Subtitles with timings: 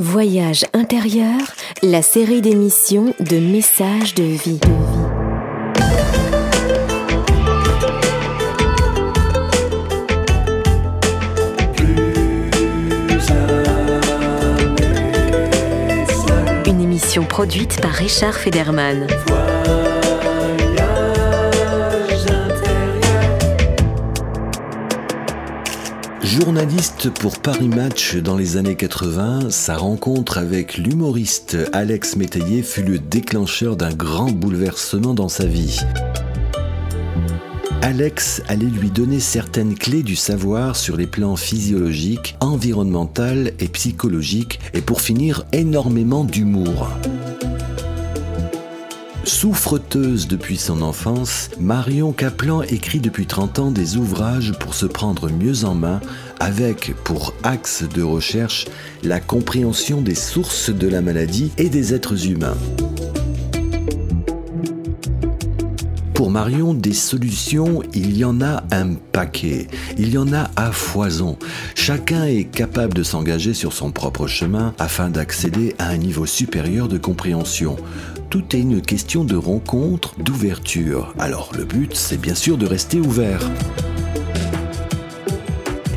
[0.00, 1.38] Voyage intérieur,
[1.80, 4.58] la série d'émissions de messages de vie.
[16.66, 19.06] Une émission produite par Richard Federman.
[26.40, 32.82] Journaliste pour Paris Match dans les années 80, sa rencontre avec l'humoriste Alex Métayer fut
[32.82, 35.78] le déclencheur d'un grand bouleversement dans sa vie.
[37.82, 44.58] Alex allait lui donner certaines clés du savoir sur les plans physiologiques, environnemental et psychologiques,
[44.72, 46.88] et pour finir, énormément d'humour.
[49.24, 55.30] Souffreteuse depuis son enfance, Marion Kaplan écrit depuis 30 ans des ouvrages pour se prendre
[55.30, 56.00] mieux en main
[56.40, 58.66] avec pour axe de recherche
[59.02, 62.56] la compréhension des sources de la maladie et des êtres humains.
[66.14, 69.66] Pour Marion, des solutions, il y en a un paquet,
[69.98, 71.36] il y en a à foison.
[71.74, 76.88] Chacun est capable de s'engager sur son propre chemin afin d'accéder à un niveau supérieur
[76.88, 77.76] de compréhension.
[78.30, 81.12] Tout est une question de rencontre, d'ouverture.
[81.18, 83.40] Alors le but, c'est bien sûr de rester ouvert.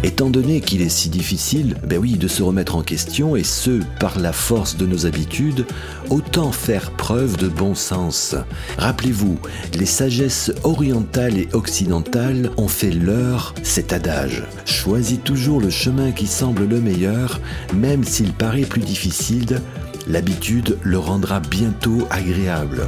[0.03, 3.81] Étant donné qu'il est si difficile, ben oui, de se remettre en question, et ce,
[3.99, 5.65] par la force de nos habitudes,
[6.09, 8.35] autant faire preuve de bon sens.
[8.77, 9.39] Rappelez-vous,
[9.73, 14.43] les sagesses orientales et occidentales ont fait leur cet adage.
[14.65, 17.41] Choisis toujours le chemin qui semble le meilleur,
[17.73, 19.61] même s'il paraît plus difficile,
[20.07, 22.87] l'habitude le rendra bientôt agréable.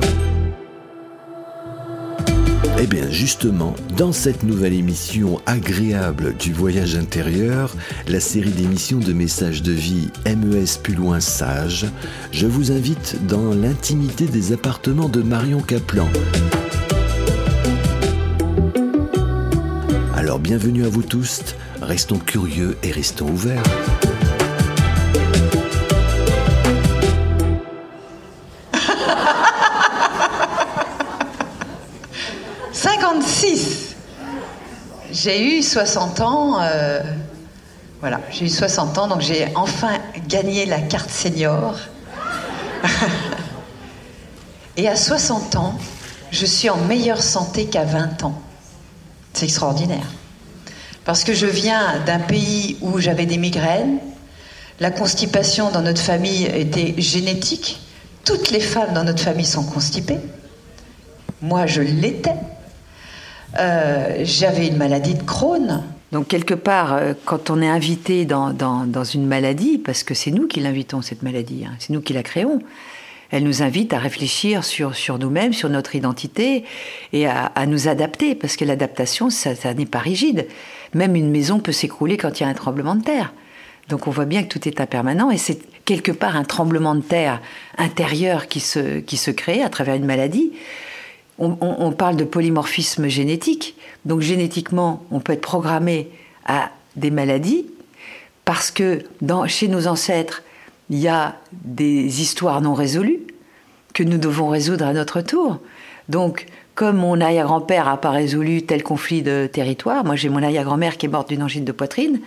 [2.81, 7.75] Eh bien justement, dans cette nouvelle émission agréable du voyage intérieur,
[8.07, 11.87] la série d'émissions de messages de vie MES plus loin sage,
[12.31, 16.07] je vous invite dans l'intimité des appartements de Marion Kaplan.
[20.15, 23.63] Alors bienvenue à vous tous, restons curieux et restons ouverts.
[35.29, 36.59] J'ai eu 60 ans.
[36.59, 37.03] euh,
[37.99, 41.75] voilà, j'ai eu 60 ans, donc j'ai enfin gagné la carte senior.
[44.77, 45.77] Et à 60 ans,
[46.31, 48.41] je suis en meilleure santé qu'à 20 ans.
[49.33, 50.07] C'est extraordinaire.
[51.05, 53.99] Parce que je viens d'un pays où j'avais des migraines.
[54.79, 57.79] La constipation dans notre famille était génétique.
[58.25, 60.21] Toutes les femmes dans notre famille sont constipées.
[61.43, 62.33] Moi, je l'étais.
[63.57, 65.83] Euh, j'avais une maladie de Crohn.
[66.11, 70.31] Donc quelque part, euh, quand on est invité dans, dans- une maladie, parce que c'est
[70.31, 72.59] nous qui l'invitons, cette maladie, hein, c'est nous qui la créons,
[73.31, 76.63] elle nous invite à réfléchir sur, sur nous-mêmes, sur notre identité,
[77.13, 80.47] et à, à nous adapter, parce que l'adaptation, ça, ça n'est pas rigide.
[80.95, 83.33] Même une maison peut s'écrouler quand il y a un tremblement de terre.
[83.87, 87.01] Donc on voit bien que tout est impermanent, et c'est quelque part un tremblement de
[87.01, 87.39] terre
[87.77, 90.51] intérieur qui se, qui se crée à travers une maladie.
[91.41, 93.75] On, parle de polymorphisme génétique.
[94.05, 96.09] Donc génétiquement, on peut être programmé
[96.45, 97.65] à des maladies
[98.43, 99.03] parce que
[99.47, 100.43] chez nos ancêtres,
[100.89, 103.21] il y a des histoires non résolues
[103.93, 105.59] que nous devons résoudre à notre tour.
[106.09, 110.97] Donc, comme mon arrière-grand-père n'a pas résolu tel conflit de territoire, moi j'ai mon arrière-grand-mère
[110.97, 112.19] qui est morte d'une angine de poitrine,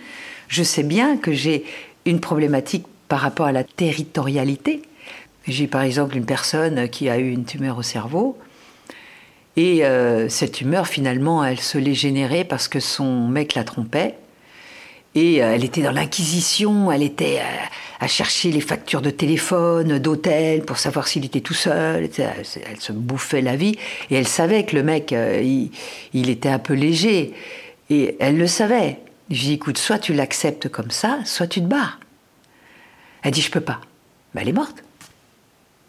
[0.47, 1.65] je sais bien que j'ai
[2.05, 4.81] une problématique par rapport à la territorialité.
[5.47, 8.37] J'ai par exemple une personne qui a eu une tumeur au cerveau,
[9.55, 14.15] et euh, cette tumeur, finalement, elle se l'est générée parce que son mec la trompait.
[15.15, 17.65] Et euh, elle était dans l'inquisition, elle était euh,
[17.99, 22.09] à chercher les factures de téléphone, d'hôtel, pour savoir s'il était tout seul.
[22.17, 23.77] Elle, se bouffait la vie.
[24.09, 25.69] Et elle savait que le mec, euh, il,
[26.13, 27.33] il était un peu léger.
[27.91, 28.97] Et elle le savait.
[29.29, 31.99] Je lui ai dit, écoute, soit tu l'acceptes comme ça, soit tu te barres.
[33.21, 33.81] Elle dit, je peux pas.
[34.33, 34.83] Ben, elle est morte.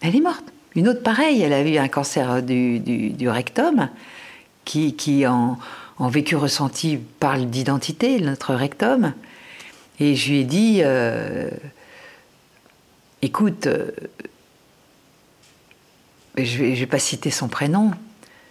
[0.02, 0.44] Elle est morte.
[0.76, 3.88] Une autre pareille, elle a eu un cancer du, du- rectum,
[4.64, 5.58] qui, qui en,
[5.98, 9.12] en vécu ressenti parle d'identité, notre rectum.
[10.00, 11.48] Et je lui ai dit, euh,
[13.22, 13.90] écoute, euh,
[16.36, 17.92] je vais, je vais pas citer son prénom,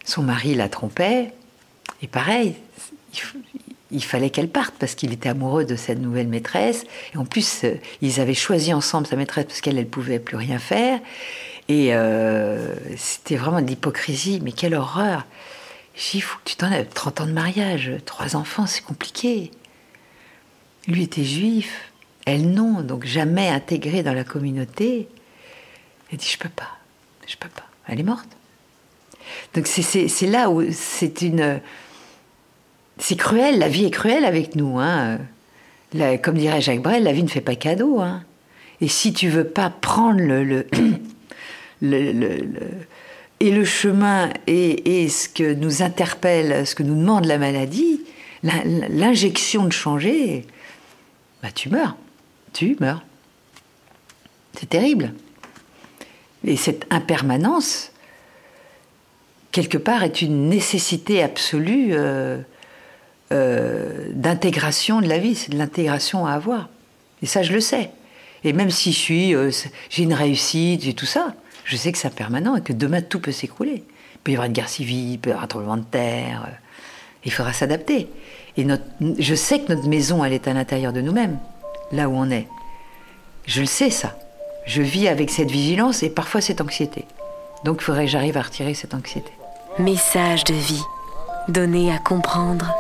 [0.06, 1.34] son mari la trompait,
[2.02, 2.56] et pareil,
[3.92, 6.84] il, fallait qu'elle parte parce qu'il était amoureux de cette nouvelle maîtresse.
[7.14, 10.36] Et en plus, euh, ils avaient choisi ensemble sa maîtresse parce qu'elle, elle pouvait plus
[10.36, 11.00] rien faire.
[11.70, 15.26] Et euh, c'était vraiment de l'hypocrisie, mais quelle horreur.
[15.96, 19.52] J'ai dit, faut que tu t'en aies 30 ans de mariage, trois enfants, c'est compliqué.
[20.88, 21.92] Lui était juif,
[22.26, 25.08] Elle non, donc jamais intégrée dans la communauté.
[26.12, 26.78] Elle dit je peux pas,
[27.28, 27.64] je peux pas.
[27.88, 28.28] Elle est morte.
[29.54, 31.62] Donc c'est là où c'est une
[32.98, 34.80] c'est cruel, la vie est cruelle avec nous.
[34.80, 35.20] Hein.
[36.22, 38.00] comme dirait Jacques Brel, la vie ne fait pas cadeau.
[38.00, 38.24] Hein.
[38.82, 40.68] Et si tu veux pas prendre le,
[41.84, 48.02] et le chemin et, ce que nous interpelle, ce que nous demande la maladie,
[48.44, 50.46] l'injection de changer,
[51.42, 51.96] bah tu meurs.
[52.54, 53.04] Tu meurs.
[54.58, 55.14] C'est terrible.
[56.46, 57.92] Et cette impermanence,
[59.52, 61.90] quelque part, est une nécessité absolue.
[61.94, 62.40] Euh,
[63.34, 66.70] euh, d'intégration de la vie, c'est de l'intégration à avoir.
[67.24, 67.90] Et ça, je le sais.
[68.44, 69.50] Et même si je suis, euh,
[69.90, 71.34] j'ai une réussite, j'ai tout ça,
[71.66, 73.84] je sais que c'est permanent et que demain tout peut s'écrouler.
[74.16, 76.46] Il peut y avoir une guerre civile, il peut y avoir un tremblement de terre.
[76.48, 76.52] Euh,
[77.26, 78.10] il faudra s'adapter.
[78.58, 78.68] Et
[79.18, 81.40] je sais que notre maison, elle est à l'intérieur de nous-mêmes,
[81.92, 82.48] là où on est.
[83.46, 84.18] Je le sais, ça.
[84.66, 87.06] Je vis avec cette vigilance et parfois cette anxiété.
[87.64, 89.32] Donc il faudrait que j'arrive à retirer cette anxiété.
[89.80, 90.84] Message de vie,
[91.48, 92.74] donné à comprendre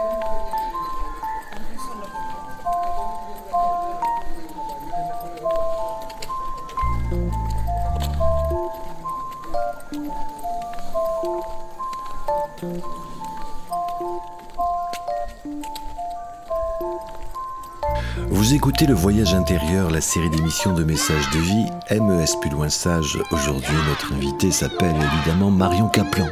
[18.29, 21.65] Vous écoutez Le Voyage intérieur, la série d'émissions de messages de vie.
[21.91, 23.17] MES plus loin sage.
[23.31, 26.27] Aujourd'hui, notre invité s'appelle évidemment Marion Caplan.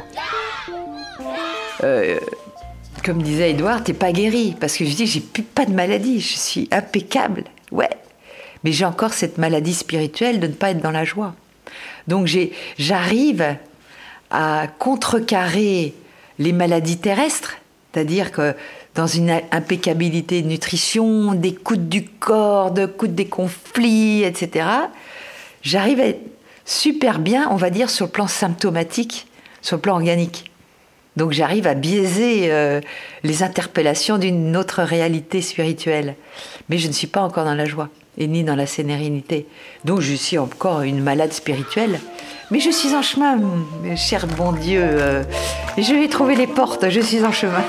[1.82, 2.18] Euh,
[3.04, 4.54] comme disait Edouard, t'es pas guéri.
[4.58, 6.20] Parce que je dis, j'ai plus pas de maladie.
[6.20, 7.44] Je suis impeccable.
[7.70, 7.90] Ouais.
[8.64, 11.34] Mais j'ai encore cette maladie spirituelle de ne pas être dans la joie.
[12.08, 12.28] Donc
[12.78, 13.56] j'arrive
[14.30, 15.94] à contrecarrer
[16.42, 17.58] les maladies terrestres.
[17.92, 18.54] C'est-à-dire que
[18.94, 24.66] dans une impeccabilité de nutrition, d'écoute du corps, d'écoute des conflits, etc.
[25.62, 26.20] J'arrive à être
[26.64, 29.26] super bien, on va dire, sur le plan symptomatique,
[29.62, 30.50] sur le plan organique.
[31.16, 32.80] Donc j'arrive à biaiser euh,
[33.22, 36.16] les interpellations d'une autre réalité spirituelle.
[36.68, 39.46] Mais je ne suis pas encore dans la joie et ni dans la sérénité.
[39.84, 42.00] Donc je suis encore une malade spirituelle.
[42.52, 43.38] Mais je suis en chemin,
[43.96, 44.82] cher bon Dieu.
[44.84, 45.24] Euh,
[45.78, 47.64] je vais trouver les portes, je suis en chemin.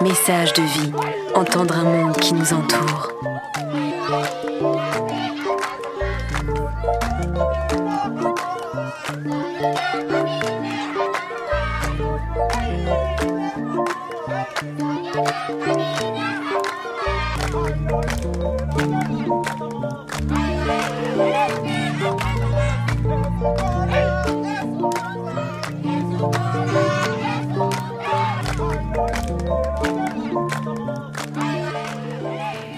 [0.00, 0.92] Message de vie,
[1.34, 3.12] entendre un monde qui nous entoure.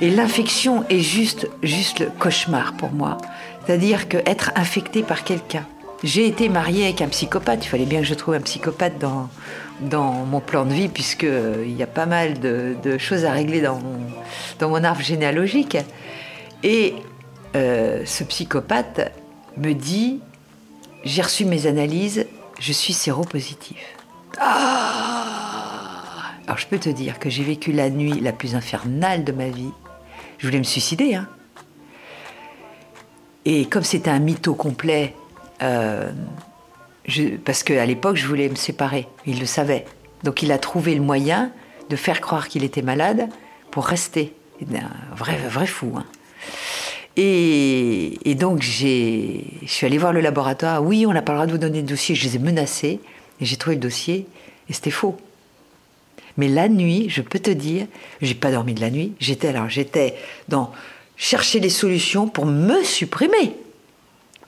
[0.04, 3.16] Et l'infection est juste, juste le cauchemar pour moi.
[3.64, 5.66] C'est-à-dire qu'être infecté par quelqu'un.
[6.02, 7.64] J'ai été mariée avec un psychopathe.
[7.64, 9.30] Il fallait bien que je trouve un psychopathe dans,
[9.80, 13.62] dans mon plan de vie, puisqu'il euh, y a pas mal de, choses à régler
[13.62, 13.98] dans mon,
[14.58, 15.78] dans mon arbre généalogique.
[16.62, 16.96] Et
[17.56, 19.10] euh, ce psychopathe
[19.56, 20.20] me dit
[21.02, 22.26] J'ai reçu mes analyses,
[22.60, 23.78] je suis séropositif.
[24.38, 25.24] Ah
[26.46, 29.48] Alors je peux te dire que j'ai vécu la nuit la plus infernale de ma
[29.48, 29.72] vie
[30.38, 31.14] je voulais me suicider.
[31.14, 31.28] Hein.
[33.44, 35.14] Et comme c'était un mytho complet,
[35.62, 36.10] euh,
[37.44, 39.06] parce qu'à l'époque, je voulais me séparer.
[39.26, 39.84] Il le savait.
[40.22, 41.52] Donc il a trouvé le moyen
[41.90, 43.28] de faire croire qu'il était malade
[43.70, 44.34] pour rester.
[44.62, 45.92] Un vrai, vrai fou.
[45.96, 46.04] Hein.
[47.16, 50.82] Et, donc je suis allée voir le laboratoire.
[50.82, 52.14] Oui, on n'a pas le droit de vous donner de dossier.
[52.14, 53.00] Je les ai menacés
[53.40, 54.26] et j'ai trouvé le dossier
[54.68, 55.16] et c'était faux.
[56.36, 57.86] Mais la nuit, je peux te dire,
[58.20, 59.12] j'ai pas dormi de la nuit.
[59.20, 60.14] J'étais alors, j'étais
[60.48, 60.72] dans
[61.16, 63.56] chercher les solutions pour me supprimer.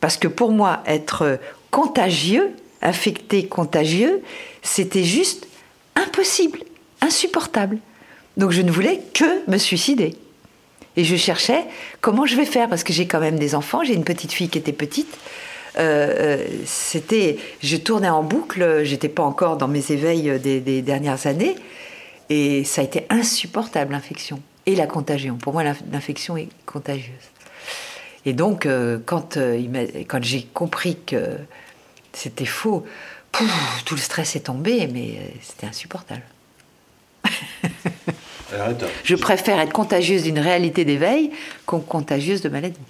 [0.00, 1.38] Parce que pour moi, être
[1.71, 2.50] contagieux,
[2.81, 4.23] affecté contagieux,
[4.62, 5.47] c'était juste
[5.95, 6.61] impossible,
[7.00, 7.78] insupportable.
[8.37, 10.14] Donc je ne voulais que me suicider.
[10.97, 11.64] Et je cherchais
[12.00, 14.49] comment je vais faire, parce que j'ai quand même des enfants, j'ai une petite fille
[14.49, 15.19] qui était petite.
[15.78, 21.26] Euh, euh, c'était, je tournais en boucle, j'étais pas encore dans mes éveils des dernières
[21.26, 21.56] années,
[22.28, 24.40] et ça a été insupportable, l'infection.
[24.66, 25.37] Et la contagion.
[25.37, 27.12] Pour moi, l'infection est contagieuse.
[28.25, 29.62] Et donc, euh, quand, euh,
[30.09, 31.37] quand j'ai compris que
[32.12, 32.85] c'était faux,
[33.30, 36.23] tout le stress est tombé, mais c'était insupportable.
[39.04, 41.30] Je préfère être contagieuse d'une réalité d'éveil
[41.66, 42.80] qu'en contagieuse de maladie.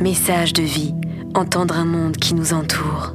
[0.00, 0.94] Message de vie,
[1.34, 3.14] entendre un monde qui nous entoure.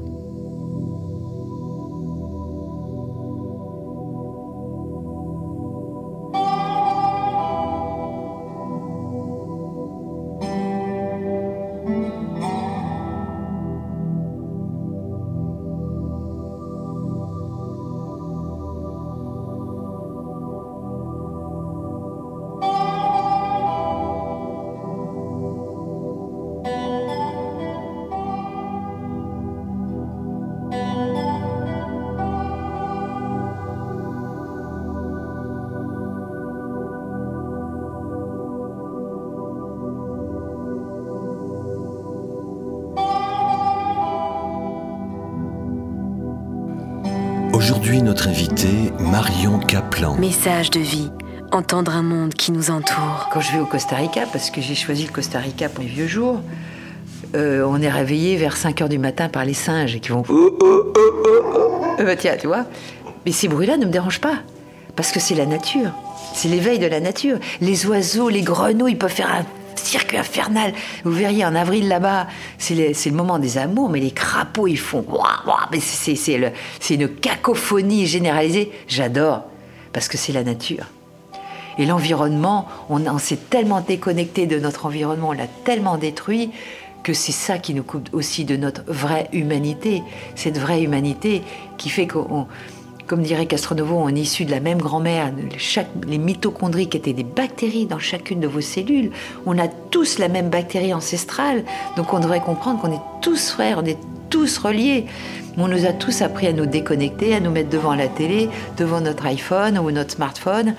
[50.22, 51.10] Message de vie,
[51.51, 53.28] entendre un monde qui nous entoure.
[53.34, 55.90] Quand je vais au Costa Rica, parce que j'ai choisi le Costa Rica pour mes
[55.90, 56.42] vieux jours,
[57.34, 60.22] euh, on est réveillé vers 5 heures du matin par les singes qui vont.
[60.30, 62.66] Euh, bah, tiens, tu vois.
[63.25, 64.36] Mais ces bruits-là ne me dérangent pas,
[64.96, 65.90] parce que c'est la nature.
[66.36, 67.40] C'est l'éveil de la nature.
[67.60, 70.74] Les oiseaux, les grenouilles peuvent faire un circuit infernal.
[71.04, 72.28] Vous verriez en avril là-bas,
[72.60, 75.04] c'est le, moment des amours, mais les crapauds ils font.
[76.00, 78.72] C'est une cacophonie généralisée.
[78.88, 79.46] J'adore,
[79.94, 80.86] parce que c'est la nature.
[81.78, 86.52] Et l'environnement, on, s'est tellement déconnecté de notre environnement, on l'a tellement détruit
[87.04, 90.04] que c'est ça qui nous coupe aussi de notre vraie humanité.
[90.36, 91.42] Cette vraie humanité
[91.78, 92.48] qui fait qu'on
[93.08, 95.34] comme dirait Castronovo, on est issu de la même grand-mère.
[96.08, 99.12] les mitochondries qui étaient des bactéries dans chacune de vos cellules.
[99.46, 101.66] On a tous la même bactérie ancestrale.
[101.98, 103.98] Donc on devrait comprendre qu'on est tous frères, on est
[104.30, 105.08] tous reliés.
[105.58, 109.01] On nous a tous appris à nous déconnecter, à nous mettre devant la télé, devant
[109.01, 110.75] notre iPhone ou notre smartphone,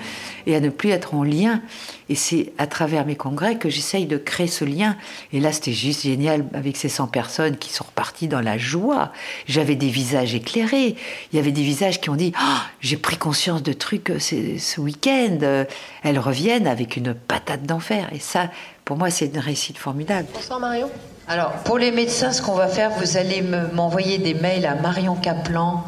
[0.47, 1.61] et à ne plus être en lien.
[2.09, 4.97] Et c'est à travers mes congrès que j'essaye de créer ce lien.
[5.31, 9.11] Et là, c'était juste génial avec ces 100 personnes qui sont reparties dans la joie.
[9.47, 10.95] J'avais des visages éclairés.
[11.31, 14.19] Il y avait des visages qui ont dit ah, J'ai pris conscience de trucs euh,
[14.19, 15.65] ce week-end.
[16.03, 18.09] Elles reviennent avec une patate d'enfer.
[18.11, 18.49] Et ça,
[18.85, 20.27] pour moi, c'est une réussite formidable.
[20.33, 20.89] Bonsoir Marion.
[21.25, 23.41] Alors, pour les médecins, ce qu'on va faire, vous allez
[23.73, 25.83] m'envoyer des mails à marioncaplan.fr.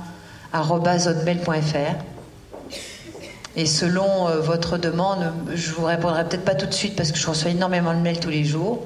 [3.57, 7.17] Et selon euh, votre demande, je vous répondrai peut-être pas tout de suite parce que
[7.17, 8.85] je reçois énormément de mails tous les jours.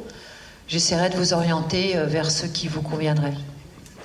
[0.67, 3.33] J'essaierai de vous orienter euh, vers ce qui vous conviendrait.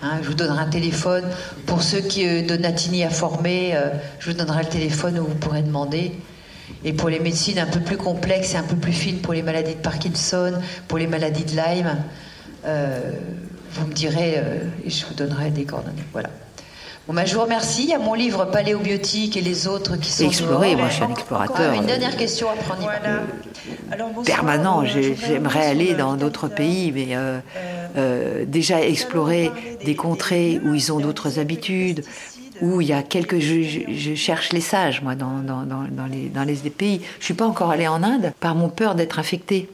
[0.02, 1.24] Hein, je vous donnerai un téléphone.
[1.64, 3.74] Pour ceux qui, euh, de Natini a formé,
[4.18, 6.12] je vous donnerai le téléphone où vous pourrez demander.
[6.84, 9.42] Et pour les médecines un peu plus complexes et un peu plus fines, pour les
[9.42, 11.96] maladies de Parkinson, pour les maladies de Lyme,
[12.66, 13.12] euh,
[13.72, 16.04] vous me direz euh, et je vous donnerai des coordonnées.
[16.12, 16.30] Voilà.
[17.06, 17.82] Bon, ben, je vous remercie.
[17.82, 20.24] Il y a mon livre Paléobiotique et les autres qui sont.
[20.24, 21.74] Explorer, moi je suis un explorateur.
[21.74, 22.90] une dernière question à prendre.
[24.24, 24.84] Permanent.
[24.84, 27.08] J'aimerais aller dans d'autres pays, mais
[27.96, 29.50] euh, déjà explorer
[29.84, 32.04] des contrées où ils ont d'autres habitudes,
[32.62, 33.38] où il y a quelques.
[33.38, 37.02] Je, cherche les sages, moi, dans, dans, dans, les, dans les pays.
[37.18, 39.68] Je suis pas encore allée en Inde par mon peur d'être infectée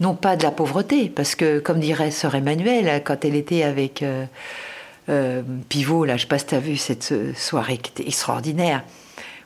[0.00, 4.02] non pas de la pauvreté, parce que, comme dirait sœur Emmanuelle, quand elle était avec
[4.02, 4.26] euh,
[5.08, 8.82] euh, Pivot, là, je sais pas vu cette soirée qui était extraordinaire,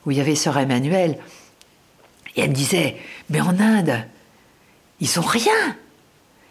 [0.05, 1.17] où il y avait sœur Emmanuelle,
[2.35, 2.97] et elle me disait,
[3.29, 4.05] mais en Inde,
[4.99, 5.75] ils ont rien,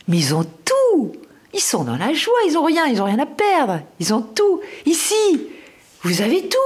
[0.09, 1.12] mais ils ont tout,
[1.54, 4.23] ils sont dans la joie, ils ont rien, ils ont rien à perdre, ils ont
[4.23, 4.61] tout.
[4.87, 5.49] Ici,
[6.02, 6.57] vous avez tout,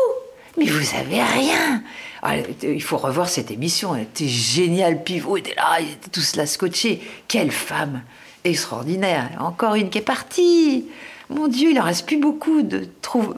[0.58, 1.82] mais vous avez rien.
[2.26, 5.04] Ah, il faut revoir cette émission, elle était géniale.
[5.04, 7.02] Pivot était là, ils étaient tous là scotchés.
[7.28, 8.00] Quelle femme
[8.44, 9.30] extraordinaire.
[9.40, 10.86] Encore une qui est partie.
[11.30, 13.36] Mon Dieu, il en reste plus beaucoup de trouver.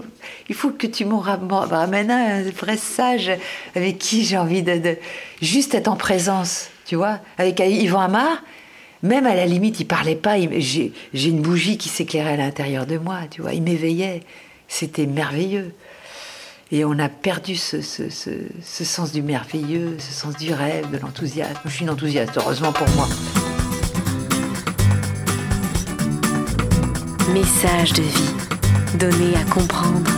[0.49, 3.31] Il faut que tu m'en ramènes un vrai sage
[3.75, 4.97] avec qui j'ai envie de,
[5.41, 7.21] juste être en présence, tu vois.
[7.39, 8.43] Avec Yvan Amar,
[9.03, 10.37] même à la limite, il parlait pas.
[10.59, 13.53] J'ai une bougie qui s'éclairait à l'intérieur de moi, tu vois.
[13.53, 14.23] Il m'éveillait.
[14.69, 15.73] C'était merveilleux.
[16.73, 17.81] Et on a perdu ce,
[18.61, 21.61] sens du merveilleux, ce sens du rêve, de l'enthousiasme.
[21.65, 23.07] Je suis une enthousiaste, heureusement pour moi.
[27.33, 30.11] Message de vie, donné à comprendre.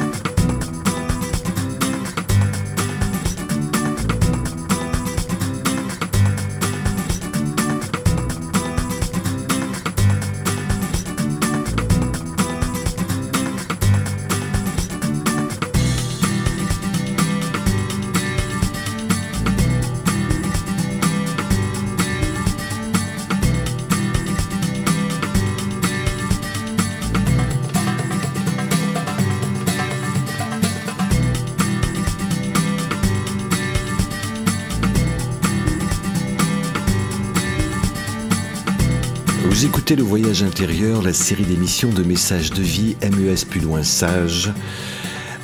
[39.96, 44.52] Le Voyage intérieur, la série d'émissions de messages de vie MES plus loin sage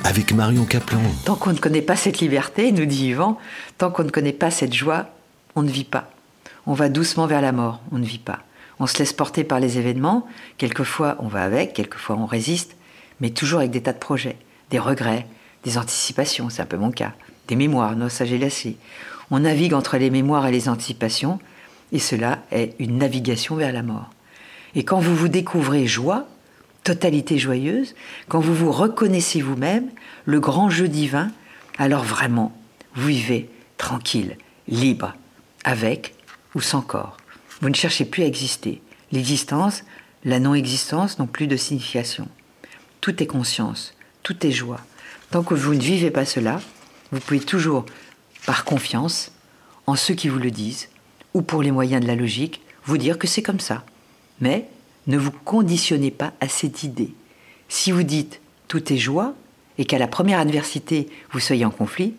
[0.05, 1.01] avec Marion Kaplan.
[1.25, 3.39] Tant qu'on ne connaît pas cette liberté, nous dit Yvan,
[3.79, 5.07] tant qu'on ne connaît pas cette joie,
[5.55, 6.11] on ne vit pas.
[6.67, 8.41] On va doucement vers la mort, on ne vit pas.
[8.79, 10.27] On se laisse porter par les événements,
[10.59, 12.77] quelquefois on va avec, quelquefois on résiste,
[13.21, 14.37] mais toujours avec des tas de projets,
[14.71, 15.27] des regrets,
[15.65, 17.15] des anticipations, c'est un peu mon cas,
[17.49, 18.77] des mémoires, nos sages et
[19.31, 21.39] On navigue entre les mémoires et les anticipations,
[21.93, 24.11] et cela est une navigation vers la mort.
[24.75, 26.27] Et quand vous vous découvrez joie,
[26.83, 27.95] totalité joyeuse,
[28.29, 29.91] quand vous vous reconnaissez vous-même,
[30.25, 31.31] le grand jeu divin,
[31.79, 32.57] alors vraiment,
[32.95, 34.37] vous vivez tranquille,
[34.69, 35.15] libre,
[35.65, 36.15] avec
[36.55, 37.17] ou sans corps.
[37.61, 38.81] Vous ne cherchez plus à exister.
[39.13, 39.85] L'existence,
[40.25, 42.29] la non-existence n'ont plus de signification.
[43.01, 44.81] Tout est conscience, tout est joie.
[45.31, 46.61] Tant que vous ne vivez pas cela,
[47.13, 47.85] vous pouvez toujours,
[48.47, 49.33] par confiance,
[49.87, 50.89] en ceux qui vous le disent,
[51.33, 53.85] ou pour les moyens de la logique, vous dire que c'est comme ça.
[54.41, 54.69] Mais
[55.07, 57.15] ne vous conditionnez pas à cette idée.
[57.69, 59.35] Si vous dites tout est joie
[59.79, 62.15] et qu'à la première adversité vous soyez en conflit,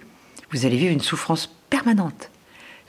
[0.52, 2.30] vous allez vivre une souffrance permanente.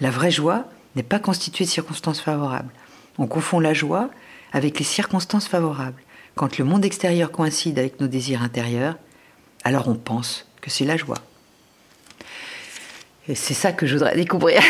[0.00, 2.72] La vraie joie n'est pas constituée de circonstances favorables.
[3.18, 4.10] On confond la joie
[4.52, 6.02] avec les circonstances favorables.
[6.34, 8.96] Quand le monde extérieur coïncide avec nos désirs intérieurs,
[9.64, 11.18] alors on pense que c'est la joie.
[13.28, 14.62] Et c'est ça que je voudrais découvrir.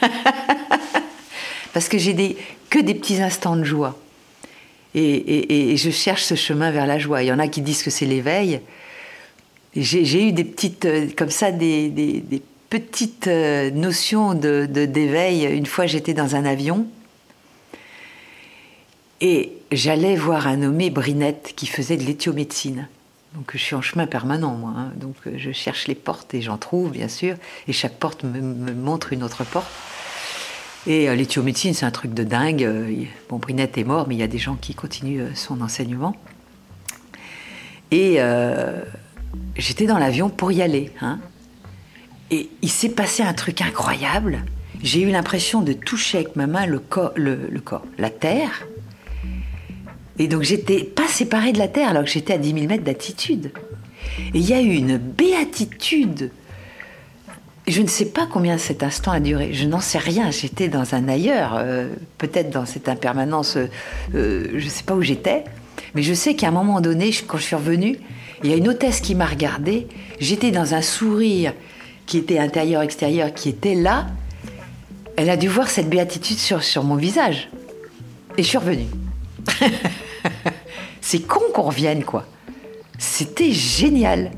[1.72, 2.36] Parce que j'ai des,
[2.70, 3.98] que des petits instants de joie.
[4.94, 7.22] Et, je cherche ce chemin vers la joie.
[7.22, 8.60] Il y en a qui disent que c'est l'éveil.
[9.74, 12.22] J'ai eu des petites, euh, comme ça, des,
[12.70, 14.68] petites euh, notions d'éveil.
[14.68, 15.44] De, d'éveil.
[15.44, 16.86] Une fois, j'étais dans un avion
[19.20, 22.88] et j'allais voir un nommé Brinette qui faisait de l'éthiomédecine.
[23.34, 24.72] Donc je suis en chemin permanent, moi.
[24.76, 24.92] Hein.
[24.96, 27.36] Donc euh, je cherche les portes et j'en trouve, bien sûr.
[27.68, 29.70] Et chaque porte me, montre une autre porte.
[30.86, 32.64] Et euh, l'éthiomédecine, c'est un truc de dingue.
[32.64, 36.14] Euh, bon, Brinette est mort, mais il y a des gens qui continuent son enseignement.
[37.92, 38.18] Et
[39.56, 40.90] j'étais dans l'avion pour y aller.
[41.00, 41.20] Hein.
[42.32, 44.44] Et il s'est passé un truc incroyable.
[44.82, 48.66] J'ai eu l'impression de toucher avec ma main le corps, le corps, la terre,
[50.18, 52.84] et donc j'étais pas séparée de la terre alors que j'étais à 10 000 mètres
[52.84, 53.52] d'altitude.
[54.34, 56.30] Et il y a eu une béatitude.
[57.66, 59.52] Je ne sais pas combien cet instant a duré.
[59.52, 60.30] Je n'en sais rien.
[60.30, 63.56] J'étais dans un ailleurs, euh, peut-être dans cette impermanence.
[63.56, 63.68] Euh,
[64.54, 65.44] je ne sais pas où j'étais.
[65.94, 67.98] Mais je sais qu'à un moment donné, quand je suis revenue,
[68.44, 69.88] il y a une hôtesse qui m'a regardée.
[70.20, 71.52] J'étais dans un sourire
[72.06, 74.06] qui était intérieur-extérieur, qui était là.
[75.16, 77.48] Elle a dû voir cette béatitude sur, mon visage.
[78.36, 78.86] Et je suis revenue.
[81.00, 82.26] c'est con qu'on revienne, quoi.
[82.98, 84.30] C'était génial.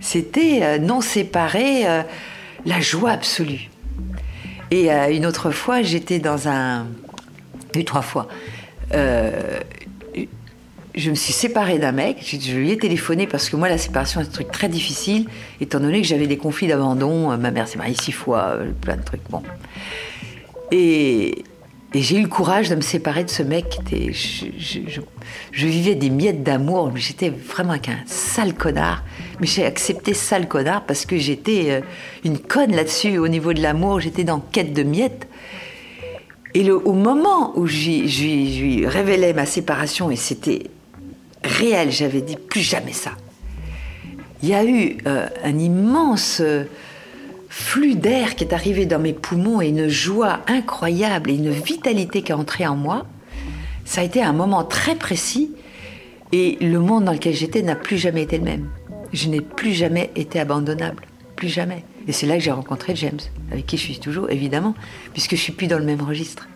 [0.00, 2.02] C'était euh, non séparé, euh,
[2.64, 3.70] la joie absolue.
[4.70, 6.86] Et euh, une autre fois, j'étais dans un.
[7.74, 8.28] Une trois fois.
[10.94, 14.20] je me suis séparée d'un mec, je lui ai téléphoné parce que moi, la séparation,
[14.22, 15.26] c'est un truc très difficile,
[15.60, 17.34] étant donné que j'avais des conflits d'abandon.
[17.38, 19.22] Ma mère s'est mariée six fois, plein de trucs.
[19.30, 19.42] Bon.
[20.70, 21.44] Et,
[21.94, 23.78] et j'ai eu le courage de me séparer de ce mec.
[23.80, 26.90] Était, je, vivais des miettes d'amour.
[26.94, 29.04] J'étais vraiment qu'un sale connard.
[29.40, 31.80] Mais j'ai accepté sale connard parce que j'étais euh,
[32.24, 33.18] une conne là-dessus.
[33.18, 35.28] Au niveau de l'amour, j'étais dans quête de miettes.
[36.54, 37.90] Et au moment où je
[38.22, 40.64] lui révélais ma séparation, et c'était
[41.42, 43.12] réel, j'avais dit plus jamais ça.
[44.42, 46.42] Il y a eu euh, un immense.
[47.54, 52.22] Flux d'air qui est arrivé dans mes poumons et une joie incroyable et une vitalité
[52.22, 53.04] qui est entrée en moi,
[53.84, 55.52] ça a été un moment très précis
[56.32, 58.70] et le monde dans lequel j'étais n'a plus jamais été le même.
[59.12, 61.02] Je n'ai plus jamais été abandonnable,
[61.36, 61.84] plus jamais.
[62.08, 64.74] Et c'est là que j'ai rencontré James, avec qui je suis toujours, évidemment,
[65.12, 66.48] puisque je suis plus dans le même registre.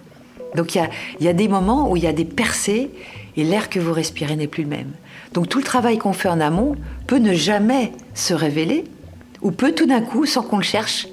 [0.54, 0.88] Donc il
[1.20, 2.90] y y a des moments où il y a des percées
[3.36, 4.92] et l'air que vous respirez n'est plus le même.
[5.34, 6.74] Donc tout le travail qu'on fait en amont
[7.06, 8.84] peut ne jamais se révéler
[9.46, 11.06] ou peut tout d'un coup, sans qu'on le cherche,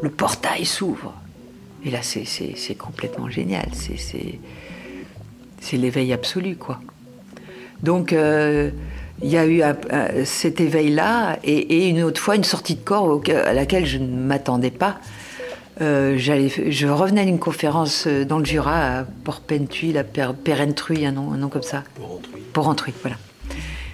[0.00, 1.12] le portail s'ouvre.
[1.84, 3.66] Et là, c'est complètement génial.
[3.74, 6.80] C'est l'éveil absolu, quoi.
[7.82, 8.70] Donc, euh,
[9.22, 9.60] il y a eu
[10.24, 14.70] cet éveil-là, et, une autre fois, une sortie de corps à laquelle je ne m'attendais
[14.70, 15.00] pas.
[15.80, 21.32] Euh, je revenais d'une conférence euh, dans le Jura, à Port-Pentuy, la Pérentruy, un nom,
[21.32, 21.82] un nom comme ça.
[22.52, 23.16] Port-Entruy, voilà.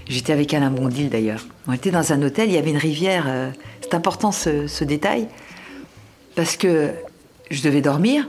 [0.09, 1.45] J'étais avec Alain Bondil d'ailleurs.
[1.67, 3.27] On était dans un hôtel, il y avait une rivière.
[3.29, 3.51] Euh,
[3.83, 5.29] c'est important ce, détail.
[6.35, 6.91] Parce que
[7.51, 8.27] je devais dormir,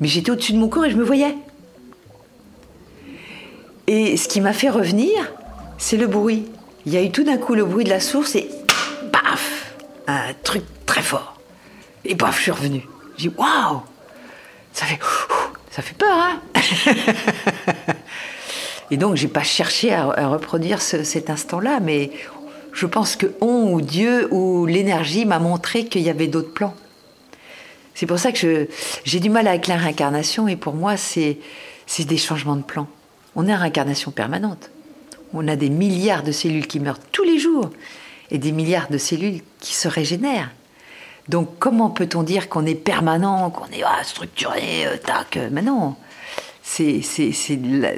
[0.00, 1.36] mais j'étais au-dessus de mon corps et je me voyais.
[3.86, 5.32] Et ce qui m'a fait revenir,
[5.78, 6.46] c'est le bruit.
[6.86, 8.48] Il y a eu tout d'un coup le bruit de la source et
[9.12, 9.74] paf
[10.08, 11.40] Un truc très fort.
[12.04, 12.82] Et paf, je suis revenu.
[13.16, 13.82] J'ai dit waouh
[14.72, 14.98] Ça fait.
[15.70, 16.40] Ça fait peur, hein
[18.92, 22.10] Et donc, j'ai pas cherché à, reproduire cet instant-là, mais
[22.74, 26.74] je pense que on ou Dieu ou l'énergie m'a montré qu'il y avait d'autres plans.
[27.94, 28.68] C'est pour ça que
[29.04, 31.38] j'ai du mal avec la réincarnation et pour moi, c'est
[32.00, 32.86] des changements de plan.
[33.34, 34.70] On est en réincarnation permanente.
[35.32, 37.70] On a des milliards de cellules qui meurent tous les jours
[38.30, 40.50] et des milliards de cellules qui se régénèrent.
[41.30, 45.62] Donc comment peut-on dire qu'on est permanent, qu'on est ah, structuré, euh, tac euh, Mais
[45.62, 45.96] non,
[46.62, 47.02] c'est
[47.60, 47.92] la,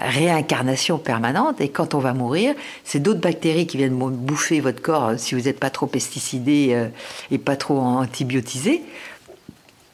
[0.00, 1.60] réincarnation permanente.
[1.60, 5.34] Et quand on va mourir, c'est d'autres bactéries qui viennent bouffer votre corps euh, si
[5.34, 6.88] vous n'êtes pas trop pesticidé euh,
[7.30, 8.82] et pas trop antibiotisé.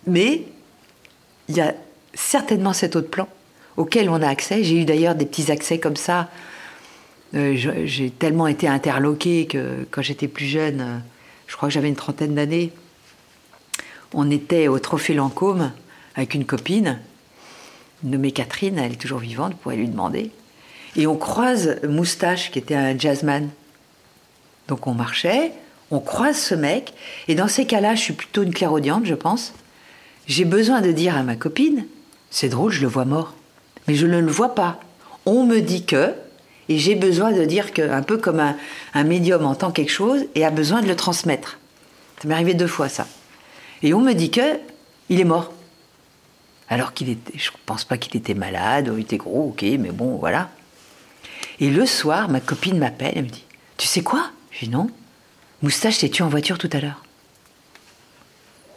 [0.06, 0.42] Mais
[1.48, 1.74] il y a
[2.12, 3.28] certainement cet autre plan
[3.76, 4.62] auquel on a accès.
[4.62, 6.28] J'ai eu d'ailleurs des petits accès comme ça
[7.34, 10.98] Euh, j'ai tellement été interloquée que quand j'étais plus jeune, euh,
[11.48, 12.70] je crois que j'avais une trentaine d'années,
[14.12, 15.72] on était au Trophée Lancôme
[16.14, 17.00] avec une copine
[18.04, 20.30] nommée Catherine, elle est toujours vivante, vous pourrez lui demander.
[20.96, 23.48] Et on croise Moustache, qui était un jazzman.
[24.68, 25.52] Donc on marchait,
[25.90, 26.94] on croise ce mec,
[27.28, 29.54] et dans ces cas-là, je suis plutôt une clairaudiente, je pense.
[30.26, 31.86] J'ai besoin de dire à ma copine,
[32.30, 33.34] c'est drôle, je le vois mort.
[33.86, 34.80] Mais je ne le vois pas.
[35.26, 36.14] On me dit que,
[36.68, 38.56] et j'ai besoin de dire que, un peu comme un,
[38.94, 41.58] un médium entend quelque chose et a besoin de le transmettre.
[42.22, 43.06] Ça m'est arrivé deux fois ça.
[43.82, 44.58] Et on me dit que
[45.10, 45.52] il est mort.
[46.68, 50.16] Alors qu'il était, je pense pas qu'il était malade, il était gros, ok, mais bon,
[50.16, 50.50] voilà.
[51.60, 53.44] Et le soir, ma copine m'appelle, elle me dit,
[53.76, 54.30] tu sais quoi?
[54.50, 54.88] Je dis non.
[55.62, 57.02] Moustache t'es tu en voiture tout à l'heure?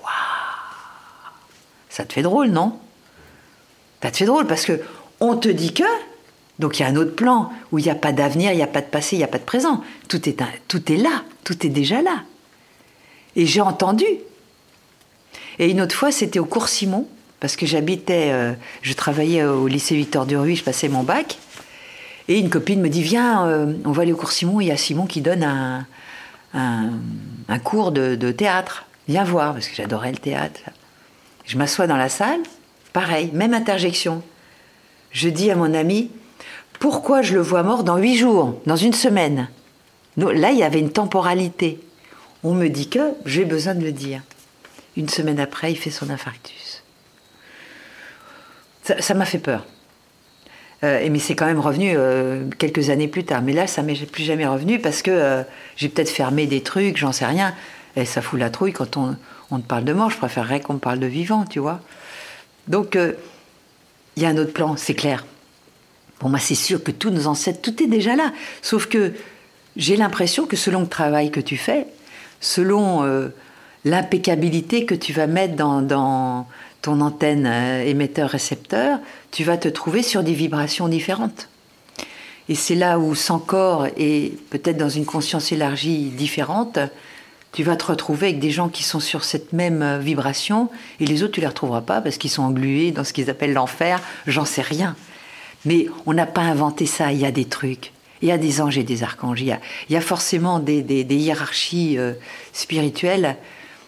[0.03, 0.11] Waouh
[1.89, 2.79] Ça te fait drôle, non?
[4.01, 4.81] Ça te fait drôle parce que
[5.19, 5.83] on te dit que,
[6.59, 8.63] donc il y a un autre plan où il n'y a pas d'avenir, il n'y
[8.63, 9.83] a pas de passé, il n'y a pas de présent.
[10.07, 12.23] Tout est, tout est là, tout est déjà là.
[13.35, 14.05] Et j'ai entendu.
[15.59, 17.07] Et une autre fois, c'était au cours Simon,
[17.39, 21.37] parce que j'habitais, euh, je travaillais au lycée Victor Duruy, je passais mon bac.
[22.27, 24.59] Et une copine me dit Viens, euh, on va aller au cours Simon.
[24.59, 25.43] Il y a Simon qui donne
[26.53, 28.85] un, cours de, de, théâtre.
[29.07, 30.59] Viens voir, parce que j'adorais le théâtre.
[31.45, 32.41] Je m'assois dans la salle,
[32.91, 34.21] pareil, même interjection.
[35.11, 36.11] Je dis à mon ami
[36.79, 39.47] Pourquoi je le vois mort dans huit jours, dans une semaine?
[40.17, 41.79] Là, il y avait une temporalité.
[42.43, 44.21] On me dit que j'ai besoin de le dire.
[44.95, 46.76] Une semaine après, il fait son infarctus.
[48.99, 49.65] Ça m'a fait peur.
[50.83, 53.41] Euh, mais c'est quand même revenu euh, quelques années plus tard.
[53.41, 55.43] Mais là, ça m'est plus jamais revenu parce que euh,
[55.75, 57.53] j'ai peut-être fermé des trucs, j'en sais rien.
[57.95, 59.15] Et ça fout la trouille quand on,
[59.49, 60.11] on te parle de mort.
[60.11, 61.79] Je préférerais qu'on parle de vivant, tu vois.
[62.67, 65.25] Donc, il y a un autre plan, c'est clair.
[66.19, 68.33] Pour moi, c'est sûr que tous nos ancêtres, tout est déjà là.
[68.61, 69.13] Sauf que
[69.77, 71.87] j'ai l'impression que selon le travail que tu fais,
[72.39, 73.31] selon
[73.83, 76.45] l'impeccabilité que tu vas mettre dans
[76.81, 78.99] ton antenne euh, émetteur-récepteur,
[79.31, 81.49] tu vas te trouver sur des vibrations différentes.
[82.49, 86.79] Et c'est là où, sans corps et peut-être dans une conscience élargie différente,
[87.51, 91.05] tu vas te retrouver avec des gens qui sont sur cette même euh, vibration et
[91.05, 93.99] les autres, tu les retrouveras pas parce qu'ils sont englués dans ce qu'ils appellent l'enfer.
[94.27, 94.95] J'en sais rien.
[95.65, 97.11] Mais on n'a pas inventé ça.
[97.11, 97.91] Il y a des trucs.
[98.21, 99.41] Il y a des anges et des archanges.
[99.41, 99.57] Il
[99.89, 102.13] y a, forcément des, hiérarchies euh,
[102.53, 103.37] spirituelles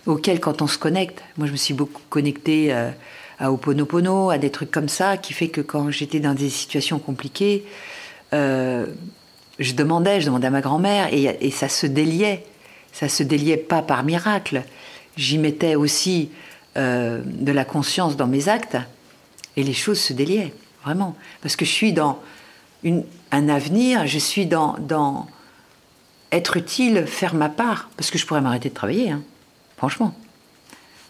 [0.05, 2.89] auquel, quand on se connecte, moi je me suis beaucoup connectée euh,
[3.39, 6.99] à Oponopono, à des trucs comme ça, qui fait que quand j'étais dans des situations
[6.99, 7.65] compliquées,
[8.33, 8.85] euh,
[9.59, 12.45] je demandais, je demandais à ma grand-mère, et, ça se déliait.
[12.91, 14.63] Ça se déliait pas par miracle.
[15.15, 16.29] J'y mettais aussi
[16.77, 18.77] euh, de la conscience dans mes actes,
[19.57, 21.15] et les choses se déliaient, vraiment.
[21.41, 22.19] Parce que je suis dans
[23.31, 25.27] un avenir, je suis dans,
[26.31, 29.11] être utile, faire ma part, parce que je pourrais m'arrêter de travailler.
[29.11, 29.23] Hein.
[29.79, 30.13] Franchement.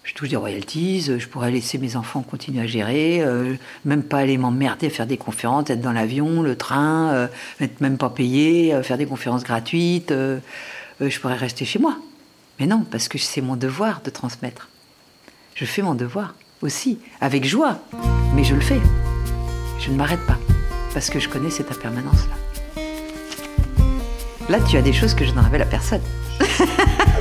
[0.04, 4.20] Je touche des royalties, je pourrais laisser mes enfants continuer à gérer, euh, même pas
[4.20, 7.28] aller m'emmerder faire des conférences, être dans l'avion, le train, euh,
[7.60, 10.14] être même pas payé, euh, faire des conférences gratuites.
[10.14, 11.98] je pourrais rester chez moi.
[12.60, 14.70] Mais non, parce que c'est mon devoir de transmettre.
[15.56, 17.80] Je fais mon devoir aussi, avec joie,
[18.36, 18.82] mais je le fais.
[19.80, 20.38] Je ne m'arrête pas,
[20.94, 22.84] parce que je connais cette impermanence-là.
[24.48, 26.02] Là, tu as des choses que je ne révèle à personne.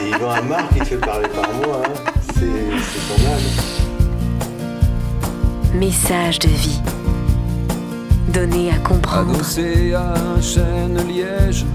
[0.00, 1.82] C'est Yvan Amar qui te fait parler par moi.
[1.84, 1.92] Hein.
[2.34, 2.48] C'est
[3.08, 3.48] ton âme.
[5.78, 6.80] Message de vie.
[8.32, 9.34] Donné à comprendre.
[9.34, 11.66] Adossé à un chêne liège,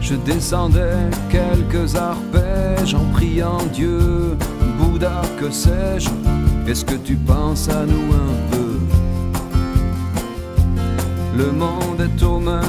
[0.00, 4.36] je descendais quelques arpèges en priant Dieu.
[4.78, 6.08] Bouddha, que sais-je
[6.66, 8.78] Est-ce que tu penses à nous un peu?
[11.36, 12.62] Le monde est aux mains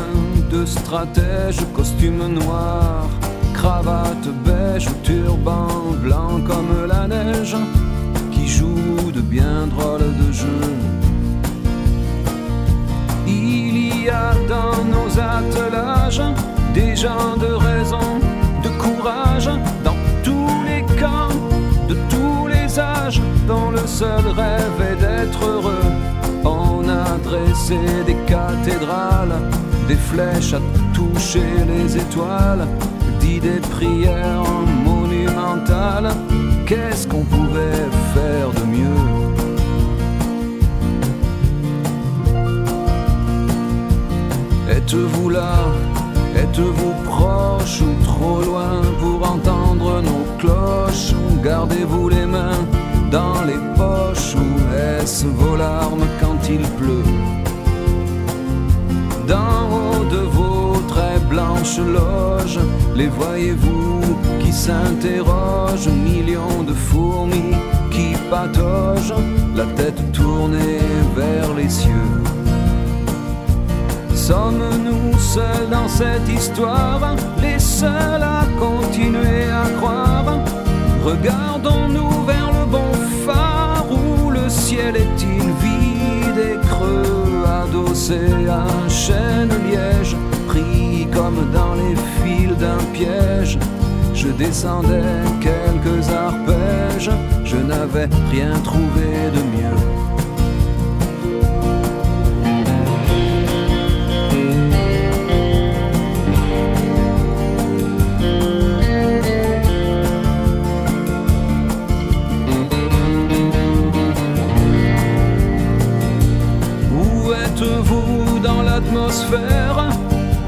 [0.51, 3.07] de stratèges, costume noir
[3.69, 5.67] cravate beige ou turban
[6.03, 7.55] blanc comme la neige
[8.31, 10.75] qui joue de bien drôles de jeux.
[13.27, 16.23] Il y a dans nos attelages
[16.73, 18.07] des gens de raison,
[18.65, 19.49] de courage,
[19.83, 21.37] dans tous les camps,
[21.91, 25.89] de tous les âges, dont le seul rêve est d'être heureux.
[26.43, 29.37] On a dressé des cathédrales,
[29.87, 30.61] des flèches à
[30.95, 32.65] toucher les étoiles
[33.37, 34.43] des prières
[34.83, 36.09] monumentales,
[36.65, 39.03] qu'est-ce qu'on pouvait faire de mieux?
[44.71, 45.53] Êtes-vous là?
[46.35, 51.13] Êtes-vous proche ou trop loin pour entendre nos cloches?
[51.43, 52.63] Gardez-vous les mains
[53.11, 54.35] dans les poches?
[54.35, 57.09] Ou est-ce vos larmes quand il pleut?
[59.27, 60.69] D'en haut de vos
[61.77, 62.59] loge,
[62.95, 64.01] les voyez-vous
[64.39, 67.55] qui s'interrogent, millions de fourmis
[67.91, 69.13] qui pataugent,
[69.55, 70.79] la tête tournée
[71.15, 72.23] vers les cieux.
[74.13, 80.37] Sommes-nous seuls dans cette histoire, les seuls à continuer à croire?
[81.03, 82.91] Regardons-nous vers le bon
[83.25, 90.38] phare où le ciel est-il vide et creux, adossé à un chêne-liège, pris
[91.19, 93.59] comme dans les fils d'un piège.
[94.13, 95.03] Je descendais
[95.41, 97.11] quelques arpèges,
[97.43, 99.99] je n'avais rien trouvé de mieux.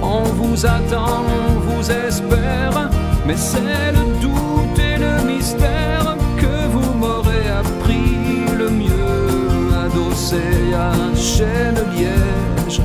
[0.01, 2.89] On vous attend, on vous espère,
[3.25, 10.91] mais c'est le doute et le mystère que vous m'aurez appris le mieux, adossé à
[10.91, 12.81] un chêne liège.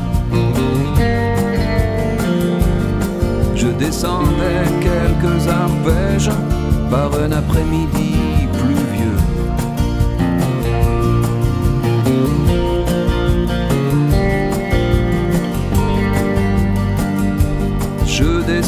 [3.55, 6.31] Je descendais quelques arpèges
[6.91, 8.06] par un après-midi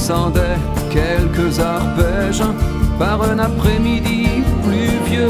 [0.09, 0.57] descendait
[0.91, 2.43] quelques arpèges
[2.99, 4.27] par un après-midi
[4.63, 5.29] pluvieux.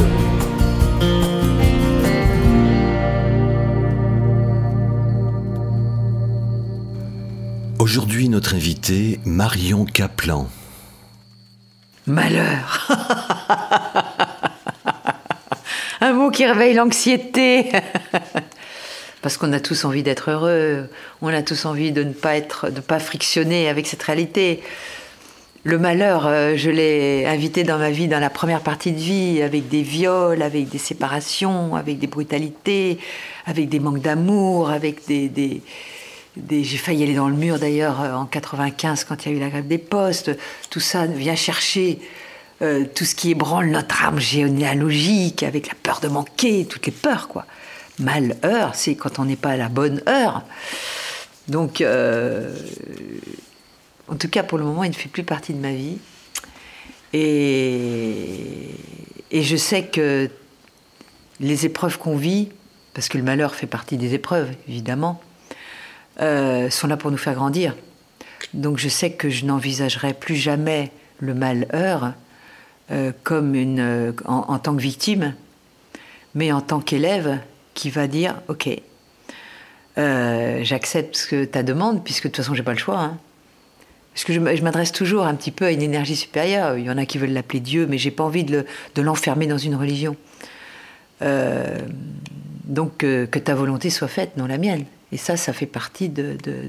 [7.80, 10.46] Aujourd'hui, notre invité, Marion Kaplan.
[12.06, 12.88] Malheur
[16.00, 17.72] Un mot qui réveille l'anxiété
[19.28, 20.88] parce qu'on a tous envie d'être heureux,
[21.20, 24.62] on a tous envie de ne pas être, de pas frictionner avec cette réalité.
[25.64, 29.42] Le malheur, euh, je l'ai invité dans ma vie dans la première partie de vie,
[29.42, 33.00] avec des viols, avec des séparations, avec des brutalités,
[33.44, 35.60] avec des manques d'amour, avec des,
[36.50, 39.40] j'ai failli aller dans le mur d'ailleurs euh, en 95 quand il y a eu
[39.40, 40.30] la grève des postes.
[40.70, 41.98] Tout ça vient chercher
[42.62, 46.92] euh, tout ce qui ébranle notre âme généalogique, avec la peur de manquer, toutes les
[46.92, 47.44] peurs quoi
[47.98, 50.44] malheur, c'est quand on n'est pas à la bonne heure.
[51.48, 52.54] Donc, euh,
[54.08, 55.98] en tout cas, pour le moment, il ne fait plus partie de ma vie.
[57.12, 58.70] Et,
[59.32, 60.30] je sais que
[61.40, 62.50] les épreuves qu'on vit,
[62.94, 65.20] parce que le malheur fait partie des épreuves, évidemment,
[66.20, 67.74] euh, sont là pour nous faire grandir.
[68.54, 72.14] Donc je sais que je n'envisagerai plus jamais le malheur
[72.90, 75.34] euh, comme une, en, tant que victime,
[76.34, 77.38] mais en tant qu'élève
[77.78, 78.68] qui va dire Ok,
[79.98, 82.98] euh, j'accepte ta demande, puisque de toute façon, j'ai pas le choix.
[82.98, 83.18] Hein.
[84.12, 86.76] Parce que je m'adresse toujours un petit peu à une énergie supérieure.
[86.76, 88.64] Il y en a qui veulent l'appeler Dieu, mais j'ai pas envie de
[88.96, 90.16] l'enfermer dans une religion.
[91.22, 91.78] Euh,
[92.64, 94.84] donc, que ta volonté soit faite, non la mienne.
[95.12, 96.68] Et ça, ça fait partie de, de,